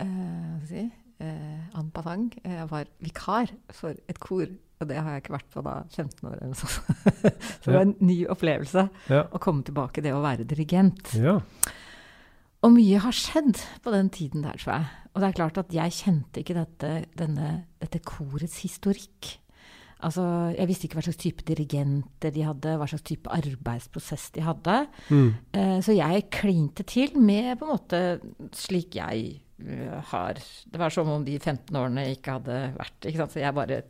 uh, 0.01 0.57
si, 0.67 0.83
uh, 0.83 0.89
en 1.21 1.91
passant. 1.93 2.35
Jeg 2.43 2.67
var 2.71 2.89
vikar 3.03 3.53
for 3.75 3.97
et 4.09 4.19
kor. 4.21 4.49
Og 4.81 4.87
det 4.89 4.97
har 4.97 5.13
jeg 5.13 5.21
ikke 5.21 5.35
vært 5.35 5.51
på 5.53 5.61
da 5.61 5.75
15 5.93 6.25
år 6.25 6.39
eller 6.41 6.57
sånn. 6.57 6.95
Så 7.61 7.67
det 7.67 7.75
var 7.75 7.83
en 7.85 7.97
ny 8.01 8.15
opplevelse 8.33 8.87
ja. 9.13 9.21
å 9.29 9.41
komme 9.43 9.61
tilbake 9.67 10.01
det 10.01 10.15
å 10.15 10.23
være 10.23 10.47
dirigent. 10.49 11.13
Ja. 11.21 11.37
Og 12.61 12.73
mye 12.73 13.01
har 13.03 13.13
skjedd 13.13 13.61
på 13.81 13.93
den 13.93 14.09
tiden 14.13 14.45
der, 14.45 14.57
tror 14.57 14.73
jeg. 14.79 14.89
Og 15.11 15.21
det 15.21 15.27
er 15.27 15.37
klart 15.37 15.59
at 15.61 15.75
jeg 15.75 15.93
kjente 15.97 16.41
ikke 16.41 16.57
dette, 16.57 16.91
denne, 17.19 17.53
dette 17.81 18.01
korets 18.05 18.57
historikk. 18.63 19.35
Altså, 20.01 20.23
jeg 20.55 20.69
visste 20.69 20.87
ikke 20.87 20.97
hva 20.97 21.05
slags 21.05 21.21
type 21.21 21.45
dirigenter 21.45 22.33
de 22.33 22.45
hadde, 22.45 22.73
hva 22.79 22.87
slags 22.89 23.05
type 23.05 23.29
arbeidsprosess 23.33 24.31
de 24.37 24.45
hadde. 24.45 24.77
Mm. 25.13 25.27
Uh, 25.53 25.77
så 25.85 25.93
jeg 25.93 26.29
klinte 26.33 26.85
til 26.89 27.17
med 27.21 27.53
på 27.59 27.67
en 27.67 27.73
måte 27.75 28.01
slik 28.57 28.97
jeg 28.97 29.41
har 30.11 30.39
Det 30.41 30.79
var 30.79 30.93
som 30.93 31.09
om 31.09 31.25
de 31.25 31.37
15 31.39 31.75
årene 31.77 32.07
ikke 32.15 32.37
hadde 32.39 32.59
vært. 32.77 32.97
Ikke 33.05 33.23
sant? 33.23 33.35
Så 33.35 33.41
jeg 33.43 33.55
bare 33.57 33.81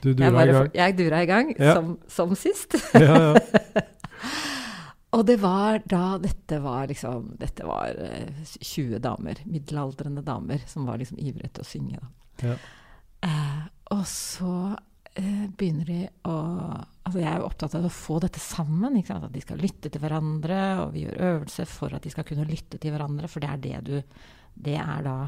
Du 0.00 0.12
dura 0.12 0.26
jeg 0.26 0.36
bare, 0.36 0.48
i 0.48 0.56
gang? 0.56 0.70
Jeg 0.80 0.98
dura 0.98 1.22
i 1.22 1.30
gang, 1.30 1.54
ja. 1.58 1.74
som, 1.78 1.96
som, 2.08 2.36
sist. 2.38 2.78
ja, 2.94 3.34
ja. 3.34 3.86
Og 5.16 5.24
det 5.26 5.40
var 5.42 5.80
da 5.90 6.18
Dette 6.22 6.60
var 6.62 6.86
liksom 6.90 7.32
Dette 7.40 7.66
var 7.66 7.96
uh, 7.98 8.20
eh, 8.20 8.44
20 8.60 9.00
damer, 9.02 9.42
middelaldrende 9.44 10.22
damer, 10.26 10.62
som 10.70 10.86
var 10.86 11.00
liksom 11.00 11.18
ivrige 11.18 11.50
til 11.56 11.64
å 11.64 11.70
synge. 11.70 11.98
Da. 11.98 12.12
Ja. 12.46 12.60
Uh, 13.20 13.66
og 13.96 14.06
så 14.08 14.54
uh, 14.70 15.44
begynner 15.58 15.90
de 15.90 16.00
å 16.30 16.38
Altså 17.00 17.24
jeg 17.24 17.30
er 17.32 17.40
jo 17.40 17.46
opptatt 17.48 17.74
av 17.74 17.86
å 17.88 17.90
få 17.90 18.20
dette 18.22 18.38
sammen. 18.38 18.98
At 19.00 19.32
de 19.34 19.40
skal 19.42 19.58
lytte 19.58 19.90
til 19.90 20.02
hverandre, 20.02 20.58
og 20.84 20.92
vi 20.94 21.06
gjør 21.06 21.16
øvelser 21.30 21.66
for 21.66 21.96
at 21.96 22.04
de 22.04 22.12
skal 22.12 22.26
kunne 22.28 22.46
lytte 22.46 22.78
til 22.78 22.94
hverandre, 22.94 23.26
for 23.26 23.42
det 23.42 23.48
er 23.50 23.64
det 23.64 23.80
du 23.88 23.96
Det 24.54 24.78
er 24.80 25.06
da 25.06 25.18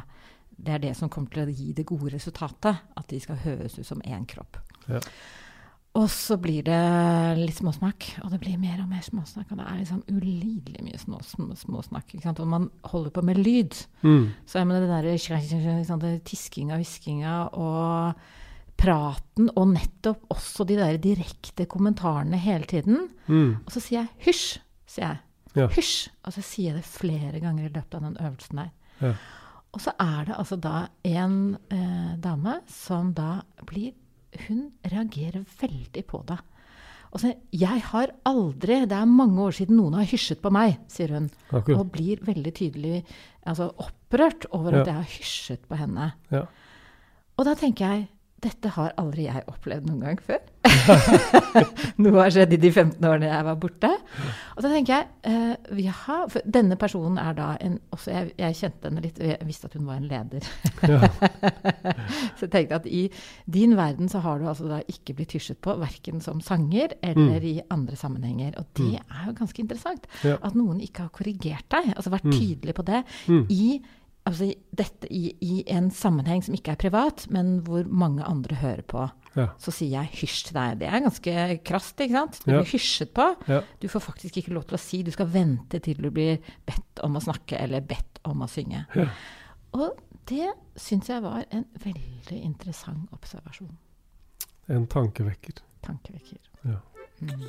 det 0.62 0.74
er 0.76 0.82
det 0.82 0.92
som 0.94 1.10
kommer 1.10 1.32
til 1.32 1.48
å 1.48 1.54
gi 1.54 1.72
det 1.74 1.86
gode 1.88 2.12
resultatet. 2.12 2.82
At 2.94 3.08
de 3.10 3.18
skal 3.22 3.40
høres 3.42 3.78
ut 3.80 3.88
som 3.88 4.02
én 4.06 4.26
kropp. 4.28 4.60
Ja. 4.86 5.00
Og 5.98 6.06
så 6.08 6.38
blir 6.40 6.64
det 6.64 6.76
litt 7.36 7.58
småsnakk, 7.58 8.06
og 8.24 8.30
det 8.32 8.38
blir 8.40 8.60
mer 8.60 8.78
og 8.80 8.88
mer 8.88 9.02
småsnakk. 9.04 9.50
Og 9.52 9.58
det 9.60 9.66
er 9.66 9.80
liksom 9.82 10.04
ulidelig 10.08 10.84
mye 10.86 11.00
små, 11.00 11.18
små, 11.26 11.50
småsnakk. 11.58 12.14
Ikke 12.14 12.24
sant? 12.30 12.40
Og 12.40 12.48
man 12.48 12.70
holder 12.88 13.12
på 13.12 13.24
med 13.28 13.40
lyd. 13.42 13.76
Mm. 14.00 14.30
Så 14.48 14.62
er 14.62 14.70
det 14.72 14.88
der 14.88 15.84
sånn, 15.90 16.06
tiskinga, 16.24 16.78
hviskinga 16.80 17.34
og 17.60 18.22
praten, 18.80 19.50
og 19.52 19.68
nettopp 19.74 20.24
også 20.32 20.64
de 20.66 20.78
der 20.80 20.96
direkte 21.02 21.68
kommentarene 21.70 22.40
hele 22.40 22.66
tiden. 22.70 23.10
Mm. 23.28 23.60
Og 23.60 23.74
så 23.74 23.82
sier 23.82 24.00
jeg 24.00 24.08
'hysj', 24.24 24.60
sier 24.86 25.06
jeg. 25.10 25.18
Ja. 25.54 25.68
Hysj! 25.68 26.08
Og 26.24 26.32
så 26.32 26.42
sier 26.42 26.72
jeg 26.72 26.80
det 26.80 26.88
flere 26.88 27.40
ganger 27.40 27.68
i 27.68 27.72
løpet 27.72 27.94
av 27.94 28.06
den 28.08 28.16
øvelsen 28.16 28.62
der. 28.62 28.72
Ja. 29.02 29.14
Og 29.72 29.80
så 29.80 29.94
er 30.00 30.28
det 30.28 30.36
altså 30.36 30.58
da 30.60 30.86
en 31.08 31.36
eh, 31.72 32.14
dame 32.20 32.58
som 32.68 33.12
da 33.16 33.40
blir 33.68 33.94
hun 34.46 34.70
reagerer 34.88 35.44
veldig 35.60 36.04
på 36.08 36.22
det. 36.28 36.38
sier, 37.20 37.36
'Jeg 37.52 37.82
har 37.82 38.08
aldri 38.24 38.86
Det 38.86 38.92
er 38.92 39.04
mange 39.04 39.38
år 39.40 39.52
siden 39.52 39.76
noen 39.76 39.94
har 39.94 40.04
hysjet 40.04 40.40
på 40.40 40.50
meg', 40.50 40.78
sier 40.88 41.12
hun. 41.12 41.30
Akkurat. 41.50 41.78
Og 41.78 41.92
blir 41.92 42.16
veldig 42.24 42.54
tydelig 42.54 43.04
altså, 43.44 43.72
opprørt 43.76 44.46
over 44.50 44.72
ja. 44.72 44.80
at 44.80 44.86
jeg 44.86 44.94
har 44.94 45.04
hysjet 45.18 45.68
på 45.68 45.76
henne. 45.76 46.12
Ja. 46.30 46.46
Og 47.36 47.44
da 47.44 47.54
tenker 47.54 47.86
jeg 47.86 48.08
dette 48.42 48.72
har 48.74 48.94
aldri 48.98 49.28
jeg 49.28 49.44
opplevd 49.50 49.86
noen 49.86 50.02
gang 50.02 50.18
før. 50.22 50.40
Noe 52.02 52.16
har 52.16 52.32
skjedd 52.34 52.54
i 52.56 52.58
de 52.62 52.70
15 52.70 53.06
årene 53.06 53.28
jeg 53.28 53.46
var 53.46 53.58
borte. 53.62 53.90
Og 54.56 54.64
da 54.64 54.70
tenker 54.72 54.96
jeg 54.96 55.06
uh, 55.30 55.78
jaha, 55.78 56.16
for 56.32 56.52
denne 56.56 56.78
personen 56.80 57.20
er 57.22 57.36
da 57.38 57.52
en 57.62 57.78
også, 57.94 58.10
jeg, 58.10 58.32
jeg, 58.40 58.58
kjente 58.58 58.90
henne 58.90 59.04
litt, 59.04 59.20
jeg 59.22 59.48
visste 59.48 59.70
at 59.70 59.76
hun 59.78 59.86
var 59.86 60.00
en 60.00 60.08
leder. 60.10 60.48
så 62.36 62.48
jeg 62.48 62.52
tenkte 62.56 62.80
at 62.80 62.90
i 62.90 63.04
din 63.58 63.76
verden 63.78 64.10
så 64.10 64.24
har 64.26 64.42
du 64.42 64.50
altså 64.50 64.66
da 64.70 64.82
ikke 64.90 65.16
blitt 65.18 65.36
hysjet 65.38 65.62
på, 65.62 65.76
verken 65.82 66.22
som 66.24 66.42
sanger 66.42 66.96
eller 66.98 67.38
mm. 67.38 67.48
i 67.52 67.56
andre 67.74 67.98
sammenhenger. 67.98 68.58
Og 68.58 68.70
det 68.78 68.90
mm. 68.98 69.16
er 69.18 69.24
jo 69.30 69.38
ganske 69.38 69.62
interessant. 69.62 70.10
Ja. 70.26 70.40
At 70.42 70.58
noen 70.58 70.82
ikke 70.82 71.06
har 71.06 71.14
korrigert 71.14 71.68
deg, 71.74 71.94
altså 71.94 72.14
vært 72.14 72.26
mm. 72.30 72.38
tydelig 72.38 72.78
på 72.78 72.86
det. 72.90 73.04
Mm. 73.30 73.44
i 73.50 73.66
altså, 74.28 74.48
dette 74.76 75.08
i, 75.12 75.32
i, 75.42 75.62
en 75.72 75.90
sammenheng 75.94 76.42
som 76.44 76.54
ikke 76.56 76.74
er 76.74 76.80
privat, 76.80 77.26
men 77.32 77.58
hvor 77.66 77.88
mange 77.88 78.24
andre 78.26 78.58
hører 78.60 78.84
på. 78.88 79.08
Ja. 79.36 79.48
Så 79.62 79.72
sier 79.74 79.94
jeg 79.96 80.20
hysj 80.20 80.48
til 80.48 80.58
deg. 80.58 80.78
Det 80.82 80.88
er 80.88 81.04
ganske 81.06 81.58
krast, 81.64 82.00
ikke 82.00 82.18
sant? 82.18 82.40
Du 82.44 82.50
blir 82.52 82.68
hysjet 82.68 83.14
på. 83.16 83.28
Ja. 83.48 83.62
Du 83.80 83.88
får 83.92 84.04
faktisk 84.10 84.40
ikke 84.40 84.54
lov 84.56 84.66
til 84.68 84.78
å 84.78 84.82
si. 84.82 85.02
Du 85.06 85.12
skal 85.14 85.30
vente 85.32 85.80
til 85.84 86.00
du 86.02 86.10
blir 86.12 86.42
bedt 86.68 87.02
om 87.04 87.16
å 87.16 87.24
snakke 87.24 87.60
eller 87.60 87.84
bedt 87.86 88.20
om 88.28 88.44
å 88.44 88.50
synge. 88.50 88.84
Ja. 88.98 89.08
Og 89.78 89.96
det 90.28 90.52
syns 90.78 91.08
jeg 91.10 91.24
var 91.24 91.46
en 91.50 91.64
veldig 91.82 92.42
interessant 92.42 93.08
observasjon. 93.16 93.72
En 94.72 94.86
tankevekker. 94.86 95.62
Tankevekker. 95.82 96.38
Ja. 96.68 96.78
Mm. 97.22 97.48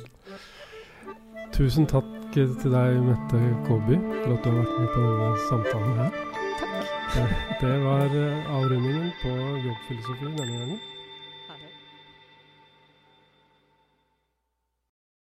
Tusen 1.54 1.86
takk 1.86 2.08
til 2.34 2.48
deg, 2.64 2.96
Mette 3.04 3.42
Kåby, 3.68 4.00
for 4.24 4.34
at 4.34 4.46
du 4.46 4.50
har 4.50 4.58
vært 4.62 4.80
med 4.80 4.88
på 4.94 5.04
denne 5.04 5.44
samtalen 5.50 6.00
her. 6.00 6.33
Det 7.60 7.78
var 7.84 8.04
eh, 8.04 8.56
avrundingen 8.56 9.10
på 9.22 9.28
jobbfilosofi 9.66 10.24
denne 10.24 10.58
gangen. 10.58 10.80